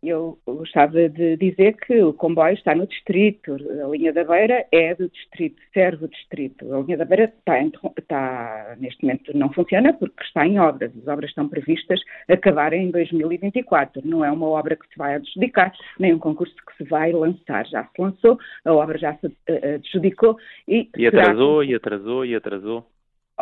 Eu 0.02 0.38
gostava 0.46 1.10
de 1.10 1.36
dizer 1.36 1.76
que 1.76 2.02
o 2.02 2.14
comboio 2.14 2.54
está 2.54 2.74
no 2.74 2.86
distrito, 2.86 3.52
a 3.52 3.88
linha 3.88 4.14
da 4.14 4.24
Beira 4.24 4.66
é 4.72 4.94
do 4.94 5.10
distrito, 5.10 5.60
serve 5.74 6.06
o 6.06 6.08
distrito. 6.08 6.74
A 6.74 6.80
linha 6.80 6.96
da 6.96 7.04
Beira 7.04 7.24
está, 7.24 7.62
está, 7.98 8.76
neste 8.78 9.02
momento 9.02 9.36
não 9.36 9.52
funciona 9.52 9.92
porque 9.92 10.22
está 10.24 10.46
em 10.46 10.58
obras. 10.58 10.90
As 10.96 11.06
obras 11.06 11.28
estão 11.28 11.46
previstas 11.48 12.00
acabarem 12.28 12.84
em 12.86 12.90
2024. 12.90 14.00
Não 14.02 14.24
é 14.24 14.32
uma 14.32 14.46
obra 14.46 14.74
que 14.74 14.88
se 14.88 14.96
vai 14.96 15.16
adjudicar, 15.16 15.70
nem 15.98 16.14
um 16.14 16.18
concurso 16.18 16.54
que 16.66 16.76
se 16.78 16.88
vai 16.88 17.12
lançar. 17.12 17.66
Já 17.66 17.84
se 17.84 18.00
lançou, 18.00 18.38
a 18.64 18.72
obra 18.72 18.96
já 18.96 19.14
se 19.16 19.26
uh, 19.26 19.74
adjudicou 19.74 20.38
e. 20.66 20.88
E 20.96 21.06
atrasou, 21.06 21.60
será... 21.60 21.72
e 21.72 21.74
atrasou, 21.74 22.24
e 22.24 22.34
atrasou. 22.34 22.86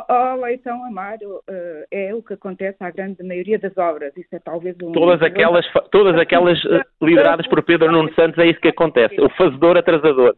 Oh, 0.08 0.34
Leitão 0.42 0.84
Amaro, 0.84 1.36
uh, 1.36 1.84
é 1.90 2.14
o 2.14 2.22
que 2.22 2.34
acontece 2.34 2.76
à 2.80 2.90
grande 2.90 3.22
maioria 3.22 3.58
das 3.58 3.76
obras. 3.76 4.16
Isso 4.16 4.28
é 4.32 4.38
talvez 4.38 4.76
um. 4.82 4.92
Todas 4.92 5.22
aquelas, 5.22 5.66
todas 5.90 6.16
aquelas 6.18 6.58
eh, 6.64 6.82
lideradas 7.00 7.46
por 7.46 7.62
Pedro 7.62 7.90
Nuno 7.90 8.12
Santos, 8.14 8.38
é 8.38 8.46
isso 8.46 8.60
que 8.60 8.68
acontece. 8.68 9.20
O 9.20 9.28
fazedor 9.30 9.76
atrasador. 9.76 10.36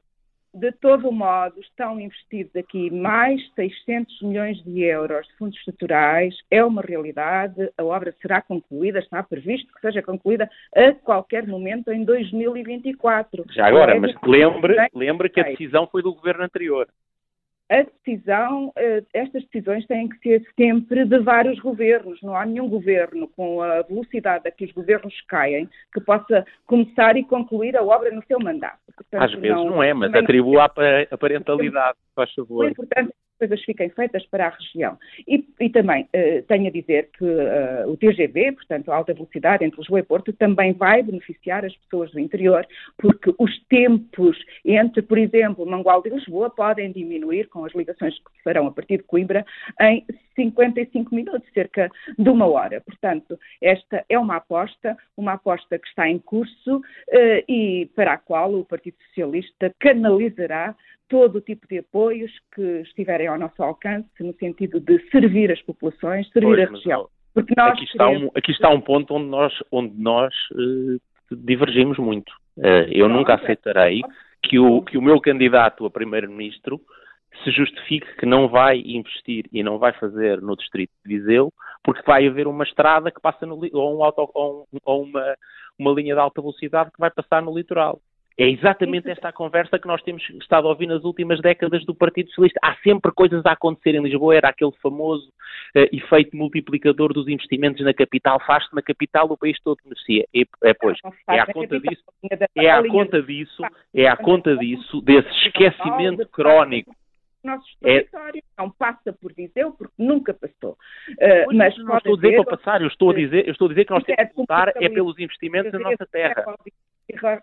De 0.52 0.72
todo 0.72 1.12
modo, 1.12 1.60
estão 1.60 2.00
investidos 2.00 2.54
aqui 2.56 2.90
mais 2.90 3.40
600 3.54 4.22
milhões 4.22 4.60
de 4.64 4.82
euros 4.82 5.24
de 5.28 5.36
fundos 5.36 5.56
estruturais. 5.58 6.34
É 6.50 6.64
uma 6.64 6.82
realidade. 6.82 7.70
A 7.78 7.84
obra 7.84 8.12
será 8.20 8.42
concluída, 8.42 8.98
está 8.98 9.22
previsto 9.22 9.72
que 9.72 9.80
seja 9.80 10.02
concluída 10.02 10.50
a 10.74 10.92
qualquer 10.92 11.46
momento 11.46 11.92
em 11.92 12.04
2024. 12.04 13.44
Já 13.50 13.66
agora, 13.66 13.94
é 13.94 14.00
mas 14.00 14.12
lembre, 14.26 14.76
lembre 14.92 15.28
que 15.28 15.40
a 15.40 15.44
decisão 15.44 15.86
foi 15.86 16.02
do 16.02 16.14
governo 16.14 16.42
anterior 16.42 16.88
a 17.70 17.82
decisão, 17.82 18.72
eh, 18.76 19.02
estas 19.14 19.44
decisões 19.44 19.86
têm 19.86 20.08
que 20.08 20.18
ser 20.18 20.44
sempre 20.58 21.04
de 21.04 21.18
vários 21.20 21.60
governos. 21.60 22.20
Não 22.20 22.34
há 22.34 22.44
nenhum 22.44 22.68
governo 22.68 23.28
com 23.28 23.62
a 23.62 23.82
velocidade 23.82 24.48
a 24.48 24.50
que 24.50 24.64
os 24.64 24.72
governos 24.72 25.14
caem 25.28 25.68
que 25.94 26.00
possa 26.00 26.44
começar 26.66 27.16
e 27.16 27.22
concluir 27.22 27.76
a 27.76 27.82
obra 27.82 28.10
no 28.10 28.24
seu 28.26 28.40
mandato. 28.40 28.80
Portanto, 28.96 29.22
Às 29.22 29.32
vezes 29.34 29.56
não, 29.56 29.70
não 29.70 29.82
é, 29.82 29.94
mas 29.94 30.12
atribua 30.12 30.64
a 30.64 31.16
parentalidade, 31.16 31.96
faz 32.14 32.34
favor. 32.34 32.68
Importante 32.68 33.14
coisas 33.40 33.64
fiquem 33.64 33.88
feitas 33.88 34.24
para 34.26 34.46
a 34.46 34.50
região. 34.50 34.98
E, 35.26 35.44
e 35.58 35.70
também 35.70 36.04
uh, 36.04 36.42
tenho 36.46 36.68
a 36.68 36.70
dizer 36.70 37.08
que 37.16 37.24
uh, 37.24 37.90
o 37.90 37.96
TGV, 37.96 38.52
portanto, 38.52 38.92
a 38.92 38.96
alta 38.96 39.14
velocidade 39.14 39.64
entre 39.64 39.80
Lisboa 39.80 40.00
e 40.00 40.04
Porto, 40.04 40.32
também 40.32 40.72
vai 40.72 41.02
beneficiar 41.02 41.64
as 41.64 41.74
pessoas 41.76 42.10
do 42.12 42.20
interior, 42.20 42.66
porque 42.98 43.34
os 43.38 43.58
tempos 43.68 44.38
entre, 44.64 45.02
por 45.02 45.18
exemplo, 45.18 45.66
Mangualde 45.66 46.10
e 46.10 46.12
Lisboa 46.12 46.50
podem 46.50 46.92
diminuir 46.92 47.48
com 47.48 47.64
as 47.64 47.74
ligações 47.74 48.14
que 48.14 48.30
se 48.36 48.42
farão 48.44 48.66
a 48.66 48.70
partir 48.70 48.98
de 48.98 49.04
Coimbra 49.04 49.44
em 49.80 50.04
55 50.40 51.14
minutos, 51.14 51.48
cerca 51.52 51.90
de 52.18 52.28
uma 52.30 52.46
hora. 52.46 52.80
Portanto, 52.80 53.38
esta 53.60 54.04
é 54.08 54.18
uma 54.18 54.36
aposta, 54.36 54.96
uma 55.16 55.34
aposta 55.34 55.78
que 55.78 55.88
está 55.88 56.08
em 56.08 56.18
curso 56.18 56.76
uh, 56.76 56.82
e 57.48 57.90
para 57.94 58.14
a 58.14 58.18
qual 58.18 58.54
o 58.54 58.64
Partido 58.64 58.96
Socialista 59.08 59.74
canalizará 59.78 60.74
todo 61.08 61.36
o 61.36 61.40
tipo 61.40 61.66
de 61.68 61.78
apoios 61.78 62.30
que 62.54 62.80
estiverem 62.82 63.26
ao 63.26 63.38
nosso 63.38 63.62
alcance, 63.62 64.08
no 64.20 64.32
sentido 64.34 64.80
de 64.80 64.98
servir 65.10 65.50
as 65.50 65.60
populações, 65.62 66.30
servir 66.30 66.56
pois, 66.56 66.68
a 66.68 66.72
região. 66.72 67.08
Porque 67.34 67.54
nós 67.56 67.72
aqui, 67.72 67.84
está 67.84 68.08
um, 68.08 68.30
aqui 68.34 68.52
está 68.52 68.70
um 68.70 68.80
ponto 68.80 69.14
onde 69.14 69.26
nós, 69.26 69.52
onde 69.70 70.00
nós 70.00 70.32
uh, 70.52 71.00
divergimos 71.30 71.98
muito. 71.98 72.30
Uh, 72.56 72.86
eu 72.90 73.08
nunca 73.08 73.34
aceitarei 73.34 74.00
que 74.42 74.58
o, 74.58 74.82
que 74.82 74.96
o 74.96 75.02
meu 75.02 75.20
candidato 75.20 75.84
a 75.84 75.90
primeiro-ministro 75.90 76.80
se 77.44 77.50
justifique 77.50 78.16
que 78.16 78.26
não 78.26 78.48
vai 78.48 78.80
investir 78.84 79.46
e 79.52 79.62
não 79.62 79.78
vai 79.78 79.92
fazer 79.94 80.40
no 80.40 80.56
distrito 80.56 80.92
de 81.04 81.16
Viseu, 81.16 81.52
porque 81.82 82.02
vai 82.06 82.26
haver 82.26 82.46
uma 82.46 82.64
estrada 82.64 83.10
que 83.10 83.20
passa 83.20 83.46
no, 83.46 83.58
ou, 83.72 83.98
um 83.98 84.04
auto, 84.04 84.30
ou, 84.34 84.66
um, 84.72 84.78
ou 84.84 85.02
uma, 85.02 85.34
uma 85.78 85.92
linha 85.92 86.14
de 86.14 86.20
alta 86.20 86.40
velocidade 86.40 86.90
que 86.90 87.00
vai 87.00 87.10
passar 87.10 87.42
no 87.42 87.56
litoral. 87.56 88.00
É 88.38 88.48
exatamente 88.48 89.10
esta 89.10 89.28
a 89.28 89.32
conversa 89.32 89.78
que 89.78 89.86
nós 89.86 90.02
temos 90.02 90.22
estado 90.40 90.66
a 90.66 90.70
ouvir 90.70 90.86
nas 90.86 91.04
últimas 91.04 91.40
décadas 91.42 91.84
do 91.84 91.94
Partido 91.94 92.28
Socialista. 92.28 92.58
Há 92.62 92.74
sempre 92.76 93.12
coisas 93.12 93.44
a 93.44 93.52
acontecer 93.52 93.94
em 93.94 94.02
Lisboa, 94.02 94.34
era 94.34 94.48
aquele 94.48 94.72
famoso 94.80 95.28
uh, 95.76 95.94
efeito 95.94 96.34
multiplicador 96.34 97.12
dos 97.12 97.28
investimentos 97.28 97.84
na 97.84 97.92
capital. 97.92 98.40
Faz-se 98.46 98.74
na 98.74 98.80
capital, 98.80 99.26
o 99.30 99.36
país 99.36 99.58
todo 99.62 99.76
beneficia. 99.84 100.24
E, 100.32 100.46
é, 100.64 100.72
pois, 100.72 100.96
é 101.28 101.38
à 101.38 101.46
conta 101.52 101.78
disso, 101.78 102.02
é 102.56 102.70
à 102.70 102.88
conta 102.88 103.22
disso, 103.22 103.62
é 103.94 104.08
à 104.08 104.16
conta 104.16 104.56
disso, 104.56 105.02
desse 105.02 105.28
esquecimento 105.46 106.26
crónico 106.28 106.94
nossos 107.44 107.74
territórios, 107.80 108.44
é... 108.44 108.62
não 108.62 108.70
passa 108.70 109.12
por 109.12 109.32
Viseu, 109.32 109.72
porque 109.72 109.94
nunca 109.98 110.34
passou. 110.34 110.76
Uh, 111.10 111.54
mas 111.54 111.76
não 111.78 111.96
estou 111.96 112.14
a 112.14 112.16
dizer 112.16 112.44
para 112.44 112.56
passar, 112.56 112.80
eu 112.82 112.88
estou 112.88 113.10
a 113.10 113.14
dizer, 113.14 113.46
eu 113.46 113.52
estou 113.52 113.66
a 113.66 113.70
dizer 113.70 113.84
que 113.84 113.92
nós 113.92 114.04
temos 114.04 114.32
que 114.32 114.40
lutar 114.40 114.72
é 114.76 114.88
pelos 114.88 115.18
investimentos 115.18 115.72
na 115.72 115.78
nossa 115.78 116.06
terra. 116.06 116.44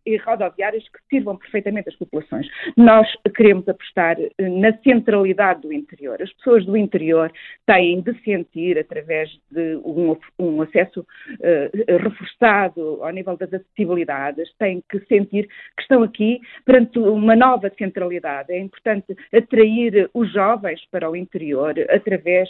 E 0.05 0.17
rodoviárias 0.17 0.83
que 0.89 0.99
sirvam 1.09 1.37
perfeitamente 1.37 1.89
as 1.89 1.95
populações. 1.95 2.47
Nós 2.75 3.07
queremos 3.35 3.67
apostar 3.67 4.17
eh, 4.19 4.49
na 4.49 4.75
centralidade 4.79 5.61
do 5.61 5.73
interior. 5.73 6.21
As 6.21 6.31
pessoas 6.33 6.65
do 6.65 6.77
interior 6.77 7.31
têm 7.65 8.01
de 8.01 8.13
sentir, 8.23 8.77
através 8.77 9.29
de 9.51 9.75
um, 9.83 10.17
um 10.39 10.61
acesso 10.61 11.01
uh, 11.01 12.01
reforçado 12.01 13.03
ao 13.03 13.11
nível 13.11 13.35
das 13.37 13.53
acessibilidades, 13.53 14.49
têm 14.57 14.83
que 14.89 14.99
sentir 15.05 15.47
que 15.75 15.81
estão 15.81 16.03
aqui 16.03 16.39
perante 16.65 16.99
uma 16.99 17.35
nova 17.35 17.71
centralidade. 17.77 18.53
É 18.53 18.59
importante 18.59 19.15
atrair 19.33 20.09
os 20.13 20.31
jovens 20.31 20.81
para 20.91 21.09
o 21.09 21.15
interior 21.15 21.73
através 21.89 22.49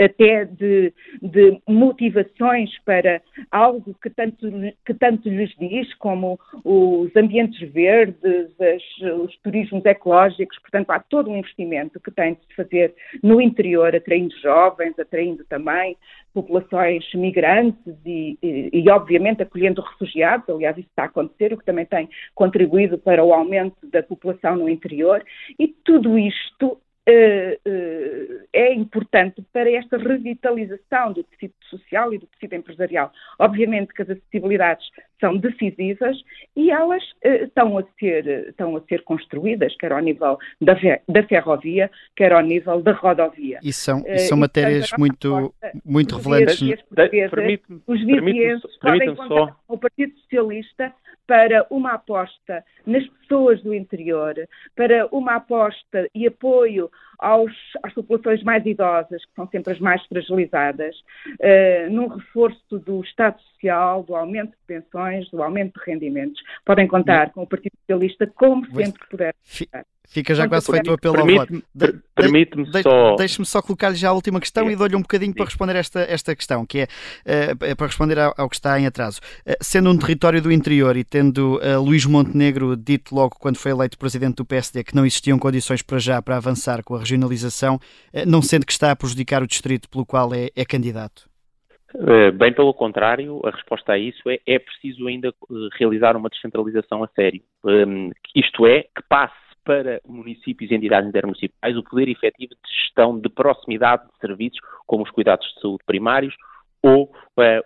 até 0.00 0.46
de, 0.46 0.92
de 1.20 1.60
motivações 1.68 2.70
para 2.84 3.20
algo 3.50 3.94
que 4.02 4.08
tanto, 4.10 4.50
que 4.84 4.94
tanto 4.94 5.28
lhes 5.28 5.54
diz, 5.58 5.92
como 5.94 6.39
os 6.64 7.14
ambientes 7.16 7.60
verdes, 7.72 8.16
as, 8.60 8.82
os 9.20 9.36
turismos 9.38 9.84
ecológicos, 9.84 10.58
portanto, 10.58 10.90
há 10.90 10.98
todo 10.98 11.30
um 11.30 11.36
investimento 11.36 12.00
que 12.00 12.10
tem 12.10 12.34
de 12.34 12.40
se 12.46 12.54
fazer 12.54 12.94
no 13.22 13.40
interior, 13.40 13.94
atraindo 13.94 14.34
jovens, 14.40 14.98
atraindo 14.98 15.44
também 15.44 15.96
populações 16.34 17.04
migrantes 17.14 17.94
e, 18.04 18.38
e, 18.42 18.70
e, 18.72 18.90
obviamente, 18.90 19.42
acolhendo 19.42 19.80
refugiados. 19.80 20.48
Aliás, 20.48 20.76
isso 20.76 20.88
está 20.88 21.04
a 21.04 21.06
acontecer, 21.06 21.52
o 21.52 21.58
que 21.58 21.64
também 21.64 21.86
tem 21.86 22.08
contribuído 22.34 22.98
para 22.98 23.24
o 23.24 23.32
aumento 23.32 23.86
da 23.88 24.02
população 24.02 24.56
no 24.56 24.68
interior. 24.68 25.24
E 25.58 25.68
tudo 25.68 26.18
isto 26.18 26.80
Uh, 27.08 27.56
uh, 27.66 28.46
é 28.52 28.74
importante 28.74 29.42
para 29.54 29.68
esta 29.70 29.96
revitalização 29.96 31.14
do 31.14 31.24
tecido 31.24 31.54
social 31.62 32.12
e 32.12 32.18
do 32.18 32.26
tecido 32.26 32.54
empresarial. 32.54 33.10
Obviamente 33.38 33.92
que 33.94 34.02
as 34.02 34.10
acessibilidades 34.10 34.86
são 35.20 35.36
decisivas 35.36 36.16
e 36.56 36.70
elas 36.70 37.02
uh, 37.24 37.44
estão, 37.44 37.78
a 37.78 37.84
ser, 37.98 38.48
estão 38.48 38.76
a 38.76 38.80
ser 38.82 39.02
construídas, 39.04 39.76
quer 39.76 39.92
ao 39.92 40.00
nível 40.00 40.38
da, 40.60 40.74
da 41.08 41.22
ferrovia, 41.24 41.90
quer 42.16 42.32
ao 42.32 42.42
nível 42.42 42.82
da 42.82 42.92
rodovia. 42.92 43.58
E 43.62 43.72
são, 43.72 44.02
e 44.06 44.18
são 44.18 44.38
matérias 44.38 44.90
muito, 44.98 45.54
muito 45.84 46.16
revelantes. 46.16 46.60
Os 47.86 48.00
vizienses 48.04 48.78
podem 48.78 49.14
contar 49.14 49.28
só... 49.28 49.56
com 49.66 49.74
o 49.74 49.78
Partido 49.78 50.12
Socialista 50.20 50.92
para 51.26 51.64
uma 51.70 51.92
aposta 51.92 52.64
nas 52.84 53.06
pessoas 53.06 53.62
do 53.62 53.72
interior, 53.72 54.34
para 54.74 55.06
uma 55.12 55.36
aposta 55.36 56.08
e 56.12 56.26
apoio 56.26 56.90
aos, 57.20 57.52
às 57.82 57.92
populações 57.92 58.42
mais 58.42 58.64
idosas, 58.66 59.24
que 59.24 59.32
são 59.36 59.46
sempre 59.48 59.72
as 59.72 59.78
mais 59.78 60.04
fragilizadas, 60.06 60.96
uh, 60.96 61.90
num 61.90 62.08
reforço 62.08 62.78
do 62.78 63.00
Estado 63.02 63.40
Social, 63.42 64.02
do 64.02 64.16
aumento 64.16 64.50
de 64.50 64.66
pensões, 64.66 65.28
do 65.30 65.42
aumento 65.42 65.78
de 65.78 65.90
rendimentos. 65.90 66.42
Podem 66.64 66.88
contar 66.88 67.30
com 67.30 67.42
o 67.42 67.46
Partido 67.46 67.76
Socialista 67.80 68.26
como 68.26 68.66
sempre 68.74 69.06
puder. 69.08 69.34
Fica 70.10 70.34
já 70.34 70.48
quase 70.48 70.68
feito 70.68 70.90
o 70.90 70.94
apelo 70.94 71.20
ao 71.20 71.24
voto. 71.24 71.62
Permite-me 72.16 72.68
de, 72.68 72.82
só... 72.82 73.14
Deixe-me 73.14 73.46
só 73.46 73.62
colocar-lhe 73.62 73.94
já 73.94 74.08
a 74.08 74.12
última 74.12 74.40
questão 74.40 74.68
é. 74.68 74.72
e 74.72 74.76
dou-lhe 74.76 74.96
um 74.96 75.02
bocadinho 75.02 75.32
para 75.32 75.44
responder 75.44 75.76
esta, 75.76 76.00
esta 76.00 76.34
questão, 76.34 76.66
que 76.66 76.80
é 76.80 77.52
uh, 77.52 77.76
para 77.76 77.86
responder 77.86 78.18
ao, 78.18 78.34
ao, 78.36 78.48
que 78.48 78.56
está 78.56 78.78
em 78.80 78.86
atraso. 78.86 79.20
Uh, 79.46 79.54
sendo 79.62 79.88
um 79.88 79.96
território 79.96 80.42
do 80.42 80.50
interior 80.50 80.96
e 80.96 81.04
tendo 81.04 81.58
uh, 81.58 81.80
Luís 81.80 82.04
Montenegro 82.06 82.76
dito 82.76 83.14
logo 83.14 83.36
quando 83.38 83.56
foi 83.56 83.70
eleito 83.70 83.96
presidente 83.96 84.34
do 84.38 84.44
PSD 84.44 84.82
que 84.82 84.96
não 84.96 85.06
existiam 85.06 85.38
condições 85.38 85.80
para 85.80 86.00
já 86.00 86.20
para 86.20 86.36
avançar 86.36 86.82
com 86.82 86.96
a 86.96 86.98
regionalização, 86.98 87.78
não 88.26 88.42
sendo 88.42 88.66
que 88.66 88.72
está 88.72 88.90
a 88.90 88.96
prejudicar 88.96 89.44
o 89.44 89.46
distrito 89.46 89.88
pelo 89.88 90.04
qual 90.04 90.34
é, 90.34 90.48
é 90.56 90.64
candidato? 90.64 91.30
Bem 92.36 92.52
pelo 92.52 92.74
contrário, 92.74 93.40
a 93.44 93.50
resposta 93.50 93.92
a 93.92 93.98
isso 93.98 94.28
é 94.28 94.38
é 94.46 94.58
preciso 94.58 95.06
ainda 95.06 95.32
realizar 95.78 96.16
uma 96.16 96.28
descentralização 96.28 97.04
a 97.04 97.08
sério. 97.08 97.42
Um, 97.64 98.10
isto 98.34 98.66
é, 98.66 98.82
que 98.82 99.02
passe 99.08 99.49
para 99.64 100.00
municípios 100.06 100.70
e 100.70 100.74
entidades 100.74 101.08
intermunicipais 101.08 101.76
o 101.76 101.82
poder 101.82 102.08
efetivo 102.08 102.54
de 102.54 102.82
gestão 102.82 103.18
de 103.18 103.28
proximidade 103.28 104.04
de 104.04 104.18
serviços, 104.18 104.58
como 104.86 105.04
os 105.04 105.10
cuidados 105.10 105.46
de 105.54 105.60
saúde 105.60 105.84
primários 105.86 106.34
ou 106.82 107.04
uh, 107.04 107.10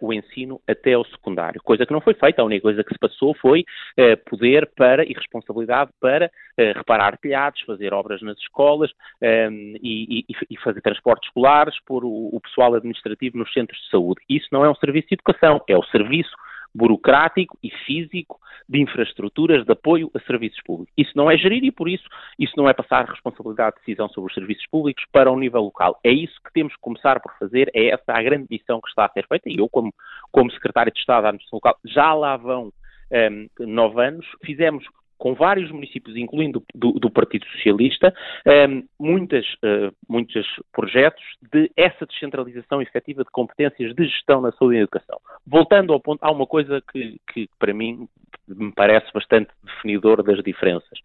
o 0.01 0.13
ensino 0.13 0.61
até 0.69 0.95
ao 0.95 1.05
secundário, 1.05 1.61
coisa 1.63 1.87
que 1.87 1.93
não 1.93 2.01
foi 2.01 2.15
feita. 2.15 2.43
A 2.43 2.45
única 2.45 2.63
coisa 2.63 2.83
que 2.83 2.93
se 2.93 2.99
passou 2.99 3.35
foi 3.35 3.61
uh, 3.61 4.17
poder 4.29 4.69
para 4.77 5.05
e 5.05 5.13
responsabilidade 5.13 5.91
para 6.01 6.27
uh, 6.27 6.79
reparar 6.79 7.17
telhados, 7.19 7.61
fazer 7.63 7.95
obras 7.95 8.21
nas 8.23 8.37
escolas 8.39 8.91
um, 9.23 9.27
ehm, 9.27 9.77
e, 9.83 10.25
e, 10.29 10.37
e, 10.51 10.57
fazer 10.59 10.81
transportes 10.81 11.29
escolares, 11.29 11.77
pôr 11.87 12.05
o, 12.05 12.31
o 12.33 12.41
pessoal 12.41 12.75
administrativo 12.75 13.39
nos 13.39 13.53
centros 13.53 13.79
de 13.83 13.91
saúde. 13.91 14.21
Isso 14.29 14.49
não 14.51 14.65
é 14.65 14.71
um 14.71 14.75
serviço 14.75 15.09
de 15.09 15.15
educação, 15.15 15.63
é 15.69 15.77
o 15.77 15.85
serviço 15.85 16.35
burocrático 16.75 17.59
e 17.63 17.71
físico 17.71 18.41
de 18.69 18.81
infraestruturas 18.81 19.65
de 19.65 19.73
apoio 19.73 20.11
a 20.15 20.21
serviços 20.21 20.61
públicos. 20.63 20.93
Isso 20.97 21.13
não 21.15 21.31
é 21.31 21.37
gerir 21.37 21.63
e, 21.65 21.71
por 21.71 21.89
isso, 21.89 22.05
isso 22.39 22.55
não 22.57 22.69
é 22.69 22.73
passar 22.73 23.05
responsabilidade 23.05 23.77
de 23.77 23.83
decisão 23.83 24.09
sobre 24.09 24.31
os 24.31 24.35
serviços 24.35 24.67
públicos 24.67 25.05
para 25.13 25.31
o 25.31 25.39
nível 25.39 25.63
local. 25.63 25.99
É 26.03 26.11
isso 26.11 26.35
que 26.43 26.53
temos 26.53 26.75
que 26.75 26.81
começar 26.81 27.21
por 27.21 27.33
fazer, 27.39 27.71
é 27.75 27.89
essa 27.89 28.13
a 28.13 28.23
grande 28.23 28.47
missão 28.51 28.81
que 28.81 28.89
está 28.89 29.05
a 29.05 29.11
ser 29.11 29.27
feita 29.27 29.49
e 29.49 29.59
eu, 29.59 29.69
como, 29.69 29.95
como 30.33 30.51
Secretário 30.51 30.93
de 30.93 30.99
Estado 30.99 31.23
da 31.23 31.29
Administração 31.29 31.59
Local, 31.59 31.79
já 31.85 32.13
lá 32.15 32.37
vão 32.37 32.73
um, 33.13 33.67
nove 33.67 34.05
anos, 34.05 34.27
fizemos 34.45 34.85
com 35.19 35.35
vários 35.35 35.71
municípios, 35.71 36.17
incluindo 36.17 36.63
do, 36.75 36.93
do 36.93 37.11
Partido 37.11 37.47
Socialista, 37.47 38.15
ehm, 38.45 38.83
muitas, 38.99 39.47
uh, 39.55 39.95
muitos 40.09 40.47
projetos 40.73 41.23
de 41.53 41.71
essa 41.77 42.07
descentralização 42.07 42.83
efetiva 42.83 43.25
de 43.25 43.31
competências 43.31 43.95
de 43.95 44.05
gestão 44.07 44.41
na 44.41 44.53
saúde 44.53 44.75
e 44.75 44.79
na 44.79 44.83
educação. 44.85 45.19
Voltando 45.47 45.93
ao 45.93 46.01
ponto, 46.01 46.23
há 46.23 46.31
uma 46.31 46.47
coisa 46.47 46.83
que, 46.93 47.21
que 47.33 47.49
para 47.59 47.73
mim 47.73 48.09
me 48.47 48.73
parece 48.73 49.13
bastante 49.13 49.51
definidor 49.63 50.23
das 50.23 50.43
diferenças 50.43 50.99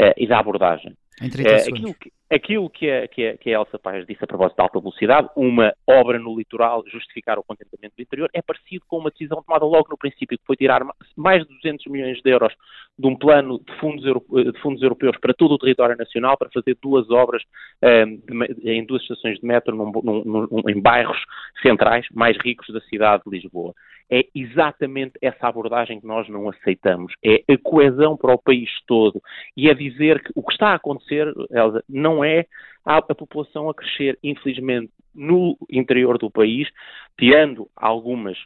uh, 0.00 0.12
e 0.16 0.26
da 0.26 0.38
abordagem. 0.38 0.94
Em 1.22 1.30
30 1.30 1.48
uh, 1.48 1.54
aquilo 1.68 1.94
que, 1.94 2.12
aquilo 2.30 2.70
que 2.70 2.90
a, 2.90 3.08
que, 3.08 3.26
a, 3.28 3.36
que 3.36 3.50
a 3.50 3.58
Elsa 3.60 3.78
Paz 3.78 4.04
disse 4.06 4.24
a 4.24 4.26
propósito 4.26 4.56
de 4.56 4.62
alta 4.62 4.80
velocidade, 4.80 5.28
uma 5.36 5.72
obra 5.86 6.18
no 6.18 6.36
litoral 6.36 6.82
justificar 6.88 7.38
o 7.38 7.44
contentamento 7.44 7.94
do 7.96 8.02
interior, 8.02 8.28
é 8.32 8.42
parecido 8.42 8.84
com 8.88 8.98
uma 8.98 9.10
decisão 9.10 9.42
tomada 9.42 9.64
logo 9.64 9.88
no 9.90 9.96
princípio, 9.96 10.36
que 10.36 10.44
foi 10.44 10.56
tirar 10.56 10.82
mais 11.16 11.42
de 11.46 11.54
200 11.62 11.86
milhões 11.86 12.20
de 12.20 12.30
euros 12.30 12.52
de 12.98 13.06
um 13.06 13.16
plano 13.16 13.58
de 13.58 13.78
fundos, 13.78 14.02
de 14.02 14.60
fundos 14.60 14.82
europeus 14.82 15.16
para 15.20 15.34
todo 15.34 15.54
o 15.54 15.58
território 15.58 15.96
nacional 15.96 16.36
para 16.36 16.50
fazer 16.50 16.76
duas 16.82 17.08
obras 17.10 17.42
um, 17.82 17.88
ehm, 17.88 18.20
de, 18.58 18.70
em 18.70 18.84
duas 18.84 19.02
estações 19.02 19.38
de 19.38 19.46
metro 19.46 19.74
num, 19.74 19.92
num, 20.02 20.24
num, 20.24 20.68
em 20.68 20.80
bairros 20.80 21.18
centrais 21.62 22.06
mais 22.12 22.36
ricos 22.38 22.66
da 22.72 22.80
cidade 22.82 23.22
de 23.24 23.30
Lisboa. 23.30 23.74
É 24.10 24.26
exatamente 24.34 25.14
essa 25.20 25.48
abordagem 25.48 26.00
que 26.00 26.06
nós 26.06 26.28
não 26.28 26.48
aceitamos. 26.48 27.12
É 27.24 27.42
a 27.52 27.58
coesão 27.58 28.16
para 28.16 28.34
o 28.34 28.38
país 28.38 28.70
todo. 28.86 29.20
E 29.56 29.68
é 29.68 29.74
dizer 29.74 30.22
que 30.22 30.32
o 30.34 30.42
que 30.42 30.52
está 30.52 30.68
a 30.68 30.74
acontecer, 30.74 31.32
não 31.88 32.24
é 32.24 32.46
a, 32.84 32.98
a 32.98 33.14
população 33.14 33.68
a 33.68 33.74
crescer, 33.74 34.18
infelizmente, 34.22 34.92
no 35.14 35.56
interior 35.70 36.18
do 36.18 36.30
país, 36.30 36.68
tirando 37.18 37.68
algumas 37.76 38.36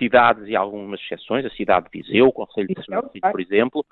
cidades 0.00 0.48
e 0.48 0.56
algumas 0.56 0.98
exceções, 1.00 1.44
a 1.44 1.50
cidade 1.50 1.86
de 1.92 2.02
Viseu, 2.02 2.28
o 2.28 2.32
Conselho 2.32 2.68
de 2.68 2.84
Senado, 2.84 3.10
por 3.20 3.40
exemplo, 3.40 3.84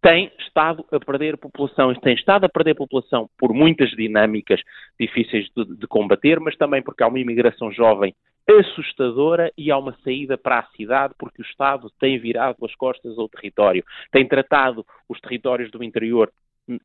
tem 0.00 0.30
estado 0.38 0.86
a 0.92 1.00
perder 1.00 1.36
população, 1.36 1.92
tem 1.96 2.14
estado 2.14 2.44
a 2.44 2.48
perder 2.48 2.76
população 2.76 3.28
por 3.36 3.52
muitas 3.52 3.90
dinâmicas 3.90 4.60
difíceis 4.98 5.48
de, 5.56 5.76
de 5.76 5.86
combater, 5.88 6.38
mas 6.38 6.56
também 6.56 6.82
porque 6.82 7.02
há 7.02 7.08
uma 7.08 7.18
imigração 7.18 7.72
jovem 7.72 8.14
assustadora 8.48 9.52
e 9.58 9.72
há 9.72 9.76
uma 9.76 9.96
saída 10.04 10.38
para 10.38 10.60
a 10.60 10.66
cidade 10.76 11.14
porque 11.18 11.42
o 11.42 11.44
Estado 11.44 11.90
tem 11.98 12.16
virado 12.16 12.64
as 12.64 12.74
costas 12.76 13.18
ao 13.18 13.28
território, 13.28 13.84
tem 14.12 14.26
tratado 14.26 14.86
os 15.08 15.20
territórios 15.20 15.70
do 15.72 15.82
interior 15.82 16.30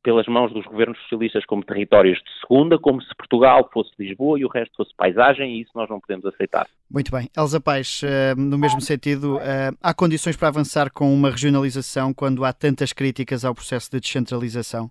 pelas 0.02 0.26
mãos 0.26 0.52
dos 0.52 0.64
governos 0.64 0.98
socialistas 1.02 1.44
como 1.44 1.64
territórios 1.64 2.18
de 2.18 2.40
segunda, 2.40 2.78
como 2.78 3.02
se 3.02 3.14
Portugal 3.16 3.68
fosse 3.72 3.90
Lisboa 3.98 4.38
e 4.38 4.44
o 4.44 4.48
resto 4.48 4.76
fosse 4.76 4.94
paisagem, 4.96 5.56
e 5.56 5.62
isso 5.62 5.72
nós 5.74 5.88
não 5.88 6.00
podemos 6.00 6.24
aceitar. 6.26 6.66
Muito 6.90 7.10
bem. 7.10 7.28
Elza 7.36 7.60
Paes, 7.60 8.02
eh, 8.04 8.34
no 8.36 8.58
mesmo 8.58 8.80
sentido, 8.80 9.38
eh, 9.40 9.70
há 9.82 9.92
condições 9.92 10.36
para 10.36 10.48
avançar 10.48 10.90
com 10.90 11.12
uma 11.12 11.30
regionalização 11.30 12.12
quando 12.14 12.44
há 12.44 12.52
tantas 12.52 12.92
críticas 12.92 13.44
ao 13.44 13.54
processo 13.54 13.90
de 13.90 14.00
descentralização? 14.00 14.90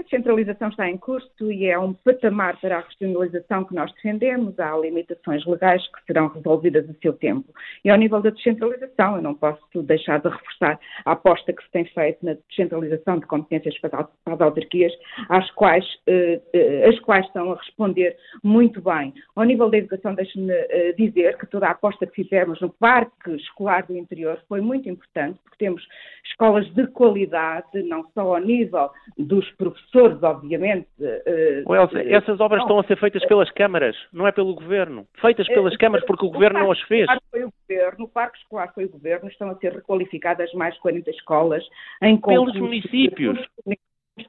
A 0.00 0.02
descentralização 0.02 0.70
está 0.70 0.88
em 0.88 0.96
curso 0.96 1.52
e 1.52 1.66
é 1.66 1.78
um 1.78 1.92
patamar 1.92 2.58
para 2.58 2.78
a 2.78 2.80
regionalização 2.80 3.64
que 3.64 3.74
nós 3.74 3.92
defendemos. 3.92 4.58
Há 4.58 4.74
limitações 4.78 5.44
legais 5.44 5.86
que 5.88 6.06
serão 6.06 6.28
resolvidas 6.28 6.88
a 6.88 6.94
seu 7.02 7.12
tempo. 7.12 7.52
E 7.84 7.90
ao 7.90 7.98
nível 7.98 8.22
da 8.22 8.30
descentralização, 8.30 9.16
eu 9.16 9.22
não 9.22 9.34
posso 9.34 9.60
deixar 9.82 10.18
de 10.18 10.30
reforçar 10.30 10.80
a 11.04 11.12
aposta 11.12 11.52
que 11.52 11.62
se 11.62 11.70
tem 11.70 11.84
feito 11.84 12.24
na 12.24 12.32
descentralização 12.48 13.18
de 13.18 13.26
competências 13.26 13.78
para 13.78 14.08
as 14.24 14.40
autarquias, 14.40 14.90
às 15.28 15.50
quais, 15.50 15.84
eh, 16.06 16.40
eh, 16.54 16.88
as 16.88 16.98
quais 17.00 17.26
estão 17.26 17.52
a 17.52 17.56
responder 17.56 18.16
muito 18.42 18.80
bem. 18.80 19.12
Ao 19.36 19.44
nível 19.44 19.68
da 19.68 19.76
educação, 19.76 20.14
deixe-me 20.14 20.50
eh, 20.50 20.94
dizer 20.96 21.36
que 21.36 21.46
toda 21.46 21.66
a 21.66 21.72
aposta 21.72 22.06
que 22.06 22.24
fizemos 22.24 22.58
no 22.62 22.70
parque 22.70 23.32
escolar 23.32 23.86
do 23.86 23.94
interior 23.94 24.40
foi 24.48 24.62
muito 24.62 24.88
importante, 24.88 25.38
porque 25.42 25.62
temos 25.62 25.86
escolas 26.24 26.66
de 26.72 26.86
qualidade, 26.86 27.82
não 27.82 28.08
só 28.14 28.34
ao 28.34 28.40
nível 28.40 28.88
dos 29.18 29.46
professores, 29.52 29.89
professores, 29.90 30.22
obviamente. 30.22 30.88
Uh, 30.98 31.74
Elsa, 31.74 32.00
essas 32.02 32.40
obras 32.40 32.58
não, 32.60 32.66
estão 32.66 32.78
a 32.78 32.84
ser 32.84 32.96
feitas 32.98 33.24
pelas 33.26 33.50
câmaras, 33.50 33.96
não 34.12 34.26
é 34.26 34.32
pelo 34.32 34.54
governo. 34.54 35.06
Feitas 35.20 35.46
pelas 35.48 35.76
câmaras 35.76 36.04
porque 36.06 36.24
o 36.24 36.30
governo 36.30 36.60
não 36.60 36.72
as 36.72 36.80
fez. 36.82 37.06
Foi 37.30 37.44
o 37.44 37.52
governo, 37.68 38.04
o 38.04 38.08
Parque 38.08 38.38
Escolar 38.38 38.72
foi 38.74 38.84
o 38.84 38.90
governo, 38.90 39.28
estão 39.28 39.50
a 39.50 39.56
ser 39.56 39.72
requalificadas 39.72 40.52
mais 40.54 40.76
40 40.78 41.10
escolas 41.10 41.64
em 42.02 42.16
Pelos 42.16 42.54
municípios 42.56 43.38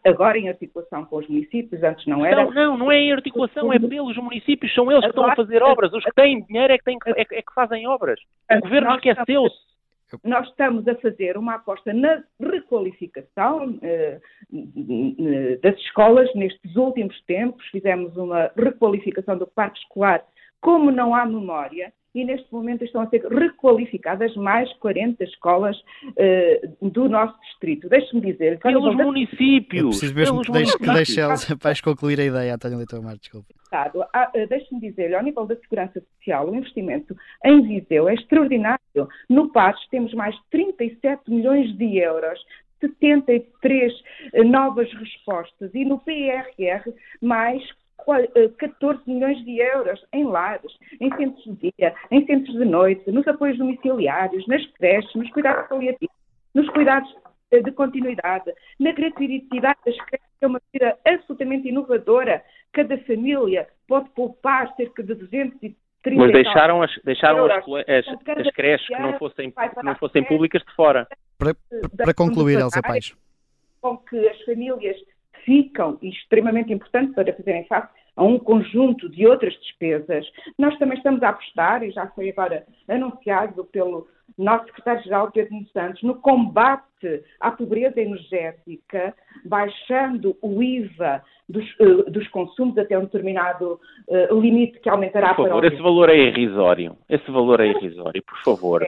agora 0.06 0.38
em 0.38 0.48
articulação 0.48 1.04
com 1.06 1.18
os 1.18 1.28
municípios, 1.28 1.84
antes 1.84 2.06
não 2.06 2.26
era. 2.26 2.46
Não, 2.46 2.52
não, 2.52 2.78
não 2.78 2.92
é 2.92 3.00
em 3.00 3.12
articulação, 3.12 3.74
é 3.74 3.80
pelos 3.80 4.16
municípios, 4.18 4.74
são 4.74 4.90
eles 4.90 5.04
que 5.04 5.10
estão 5.10 5.26
a 5.26 5.36
fazer 5.36 5.62
obras. 5.62 5.92
Os 5.92 6.04
que 6.04 6.14
têm 6.14 6.44
dinheiro 6.44 6.72
é 6.72 6.78
que, 6.78 6.84
têm, 6.84 6.98
é, 7.08 7.22
é 7.22 7.42
que 7.42 7.54
fazem 7.54 7.88
obras. 7.88 8.20
O 8.50 8.60
governo 8.62 8.96
esqueceu-se. 8.96 9.71
Nós 10.24 10.48
estamos 10.50 10.88
a 10.88 10.96
fazer 10.96 11.38
uma 11.38 11.56
aposta 11.56 11.94
na 11.94 12.24
requalificação 12.40 13.80
eh, 13.82 14.20
das 15.62 15.76
escolas 15.78 16.34
nestes 16.36 16.76
últimos 16.76 17.20
tempos. 17.24 17.66
Fizemos 17.68 18.16
uma 18.18 18.52
requalificação 18.56 19.38
do 19.38 19.48
parque 19.48 19.80
escolar. 19.80 20.24
Como 20.60 20.92
não 20.92 21.16
há 21.16 21.26
memória, 21.26 21.92
e 22.14 22.26
neste 22.26 22.52
momento 22.52 22.84
estão 22.84 23.02
a 23.02 23.08
ser 23.08 23.26
requalificadas 23.26 24.36
mais 24.36 24.72
40 24.74 25.24
escolas 25.24 25.78
uh, 25.78 26.90
do 26.90 27.08
nosso 27.08 27.40
distrito. 27.42 27.88
Deixe-me 27.90 28.22
dizer... 28.22 28.60
Pelos 28.60 28.96
municípios! 28.96 29.82
Eu 29.82 29.90
preciso 29.90 30.16
mesmo 30.16 30.42
que 30.42 30.52
deixe, 30.52 30.78
que 30.78 30.94
deixe 30.94 31.22
Elsa 31.22 31.58
para 31.58 31.74
concluir 31.82 32.20
a 32.20 32.26
ideia, 32.26 32.56
António 32.56 32.78
Leitão 32.78 33.02
Mar, 33.02 33.18
desculpe. 33.18 33.54
Eh, 34.34 34.48
deixe-me 34.48 34.82
dizer, 34.82 35.16
ao 35.16 35.24
nível 35.24 35.46
da 35.46 35.56
segurança 35.56 36.02
social, 36.18 36.50
o 36.50 36.56
investimento 36.56 37.16
em 37.46 37.62
Viseu 37.62 38.10
é 38.10 38.14
extraordinário. 38.14 39.08
No 39.30 39.50
PAS 39.52 39.78
temos 39.90 40.14
mais 40.14 40.36
37 40.52 41.32
milhões 41.32 41.76
de 41.78 41.98
euros 41.98 42.40
73 42.82 43.94
eh, 44.34 44.44
novas 44.44 44.92
respostas 44.94 45.72
e 45.74 45.86
no 45.86 46.00
PRR 46.00 46.92
mais 47.22 47.64
14 48.06 49.00
eh, 49.00 49.12
milhões 49.12 49.44
de 49.46 49.60
euros 49.60 50.04
em 50.14 50.24
lares, 50.26 50.72
em 51.00 51.10
centros 51.16 51.44
de 51.44 51.72
dia, 51.78 51.94
em 52.10 52.26
centros 52.26 52.58
de 52.58 52.66
noite, 52.66 53.12
nos 53.12 53.28
apoios 53.28 53.58
domiciliários, 53.58 54.46
nas 54.48 54.66
creches, 54.74 55.14
nos 55.16 55.30
cuidados 55.32 55.68
paliativos, 55.68 56.16
nos 56.54 56.70
cuidados 56.70 57.14
eh, 57.52 57.62
de 57.62 57.72
continuidade, 57.72 58.52
na 58.80 58.92
gratuidade 58.92 59.80
das 59.86 59.98
creches, 59.98 60.28
que 60.40 60.46
é 60.46 60.48
uma 60.48 60.62
medida 60.72 60.98
absolutamente 61.06 61.68
inovadora. 61.68 62.44
Cada 62.74 62.98
família 63.00 63.68
pode 63.88 64.10
poupar 64.12 64.74
cerca 64.76 65.04
de 65.04 65.14
230 65.14 65.76
Mas 66.18 66.32
deixaram 66.32 66.82
as, 66.82 66.92
deixaram 67.04 67.46
as, 67.46 67.64
as, 67.88 68.38
as 68.38 68.52
creches 68.54 68.88
que 68.88 69.02
não 69.02 69.18
fossem, 69.20 69.52
que 69.52 69.84
não 69.84 69.96
fossem 69.96 70.24
públicas 70.24 70.62
de 70.64 70.74
fora. 70.76 71.08
Para, 71.38 71.56
para 71.98 72.14
concluir, 72.14 72.60
Elsa 72.60 72.82
Pais. 72.82 73.14
Com 73.82 73.98
que 73.98 74.28
as 74.28 74.40
famílias 74.44 74.96
ficam, 75.46 75.98
e 76.02 76.10
extremamente 76.10 76.74
importante 76.74 77.14
para 77.14 77.34
fazerem 77.34 77.66
face 77.66 77.90
a 78.16 78.24
um 78.24 78.38
conjunto 78.38 79.10
de 79.10 79.26
outras 79.26 79.54
despesas. 79.54 80.26
Nós 80.58 80.78
também 80.78 80.98
estamos 80.98 81.24
a 81.24 81.30
apostar, 81.30 81.84
e 81.84 81.92
já 81.92 82.08
foi 82.08 82.30
agora 82.30 82.66
anunciado 82.88 83.66
pelo 83.66 84.08
nosso 84.38 84.66
secretário-geral 84.66 85.32
Pedro 85.32 85.56
Santos, 85.74 86.02
no 86.04 86.16
combate 86.16 87.24
à 87.40 87.52
pobreza 87.52 88.00
energética, 88.00 89.14
baixando 89.46 90.36
o 90.42 90.62
IVA 90.62 91.22
dos, 91.48 91.66
uh, 91.80 92.10
dos 92.10 92.28
consumos 92.30 92.78
até 92.78 92.98
um 92.98 93.06
determinado 93.06 93.80
uh, 94.08 94.40
limite 94.40 94.80
que 94.80 94.90
aumentará 94.90 95.34
por 95.34 95.48
favor, 95.48 95.62
para... 95.62 95.74
esse 95.74 95.82
valor 95.82 96.10
é 96.10 96.18
irrisório. 96.18 96.98
Esse 97.10 97.30
valor 97.32 97.60
é 97.60 97.68
irrisório, 97.68 98.24
por 98.24 98.44
favor. 98.44 98.88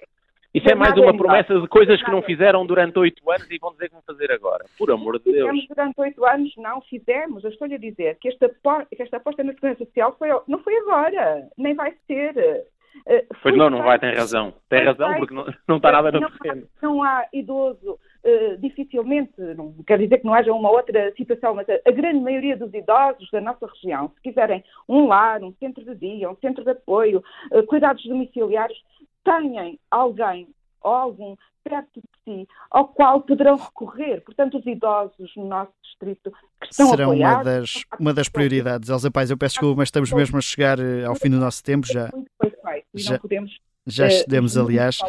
Isso 0.54 0.70
é 0.70 0.76
mais 0.76 0.96
uma 0.96 1.18
promessa 1.18 1.60
de 1.60 1.68
coisas 1.68 2.02
que 2.04 2.12
não 2.12 2.22
fizeram 2.22 2.64
durante 2.66 3.00
oito 3.00 3.30
anos 3.32 3.50
e 3.50 3.58
vão 3.58 3.72
dizer 3.72 3.88
que 3.88 3.94
vão 3.94 4.04
fazer 4.04 4.32
agora. 4.32 4.66
Por 4.78 4.92
amor 4.92 5.18
de 5.18 5.32
Deus. 5.32 5.50
Fizemos 5.50 5.68
durante 5.68 6.02
oito 6.02 6.26
anos, 6.26 6.54
não 6.58 6.82
fizemos. 6.82 7.44
Eu 7.44 7.50
estou-lhe 7.50 7.74
a 7.74 7.80
dizer 7.80 8.18
que 8.22 8.28
esta, 8.28 8.50
que 8.96 9.02
esta 9.02 9.18
aposta 9.18 9.44
na 9.44 9.54
segurança 9.54 9.84
social 9.84 10.16
foi, 10.20 10.30
não 10.48 10.60
foi 10.60 10.78
agora, 10.78 11.50
nem 11.58 11.74
vai 11.74 11.94
ser. 12.06 12.66
Uh, 13.08 13.26
pois 13.42 13.58
não, 13.58 13.72
não 13.72 13.82
vai, 13.82 13.98
tem 13.98 14.14
razão. 14.14 14.54
Tem 14.70 14.86
razão, 14.86 15.16
porque 15.16 15.34
não, 15.34 15.46
não 15.68 15.78
está 15.78 15.92
nada 15.92 16.12
no 16.12 16.30
terreno. 16.38 16.68
Não 16.82 17.02
há 17.02 17.26
idoso, 17.34 17.94
uh, 18.24 18.58
dificilmente, 18.60 19.34
não 19.58 19.74
quer 19.88 19.98
dizer 19.98 20.20
que 20.20 20.26
não 20.26 20.36
haja 20.36 20.54
uma 20.54 20.70
outra 20.70 21.12
situação, 21.18 21.56
mas 21.56 21.68
a, 21.68 21.80
a, 21.86 21.92
grande 21.92 22.20
maioria 22.20 22.56
dos 22.56 22.72
idosos 22.74 23.30
da 23.32 23.42
nossa 23.42 23.66
região, 23.66 24.10
se 24.10 24.22
quiserem 24.22 24.64
um 24.88 25.08
lar, 25.08 25.44
um 25.44 25.52
centro 25.54 25.84
de 25.84 25.96
dia, 25.96 26.30
um 26.30 26.36
centro 26.36 26.64
de 26.64 26.70
apoio, 26.70 27.24
uh, 27.52 27.64
cuidados 27.66 28.06
domiciliários, 28.06 28.80
tenham 29.24 29.78
alguém 29.90 30.48
ou 30.82 30.92
algum 30.94 31.36
perto 31.64 32.02
de 32.02 32.10
si 32.24 32.48
ao 32.70 32.88
qual 32.90 33.22
poderão 33.22 33.56
recorrer. 33.56 34.22
Portanto, 34.22 34.58
os 34.58 34.66
idosos 34.66 35.32
no 35.38 35.48
nosso 35.48 35.72
distrito 35.82 36.32
que 36.60 36.68
estão 36.70 36.90
Serão 36.90 37.12
apoiados... 37.12 37.38
uma 37.38 37.44
das, 37.44 37.84
uma 38.00 38.14
das 38.14 38.30
prioridades. 38.30 38.90
Elza 38.90 39.10
Pais, 39.10 39.32
eu 39.32 39.38
peço 39.38 39.56
desculpa, 39.56 39.78
mas 39.78 39.88
estamos 39.88 40.12
mesmo 40.12 40.38
a 40.38 40.42
chegar 40.42 40.80
eh, 40.80 41.06
ao 41.06 41.16
fim 41.16 41.30
do 41.30 41.38
nosso 41.38 41.64
tempo 41.64 41.88
já. 41.88 42.10
Foi 42.10 42.50
feito 42.50 42.86
e 42.94 43.00
já, 43.00 43.14
não 43.14 43.20
podemos... 43.20 43.60
Já 43.86 44.08
excedemos, 44.08 44.58
aliás 44.58 45.00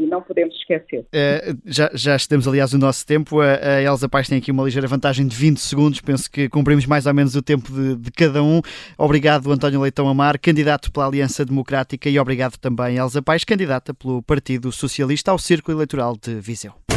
e 0.00 0.06
não 0.06 0.22
podemos 0.22 0.54
esquecer. 0.56 1.00
Uh, 1.00 1.58
já, 1.66 1.90
já 1.94 2.16
estamos, 2.16 2.48
aliás, 2.48 2.72
o 2.72 2.78
nosso 2.78 3.06
tempo. 3.06 3.40
A, 3.40 3.52
a 3.54 3.82
Elsa 3.82 4.08
Paz 4.08 4.28
tem 4.28 4.38
aqui 4.38 4.50
uma 4.50 4.64
ligeira 4.64 4.88
vantagem 4.88 5.26
de 5.26 5.36
20 5.36 5.58
segundos. 5.58 6.00
Penso 6.00 6.30
que 6.30 6.48
cumprimos 6.48 6.86
mais 6.86 7.06
ou 7.06 7.14
menos 7.14 7.36
o 7.36 7.42
tempo 7.42 7.70
de, 7.70 7.96
de 7.96 8.10
cada 8.10 8.42
um. 8.42 8.62
Obrigado, 8.96 9.52
António 9.52 9.80
Leitão 9.80 10.08
Amar, 10.08 10.38
candidato 10.38 10.90
pela 10.90 11.06
Aliança 11.06 11.44
Democrática, 11.44 12.08
e 12.08 12.18
obrigado 12.18 12.56
também, 12.56 12.96
Elsa 12.96 13.20
Paz, 13.20 13.44
candidata 13.44 13.92
pelo 13.92 14.22
Partido 14.22 14.72
Socialista 14.72 15.30
ao 15.30 15.38
Círculo 15.38 15.76
Eleitoral 15.76 16.16
de 16.16 16.40
Viseu. 16.40 16.89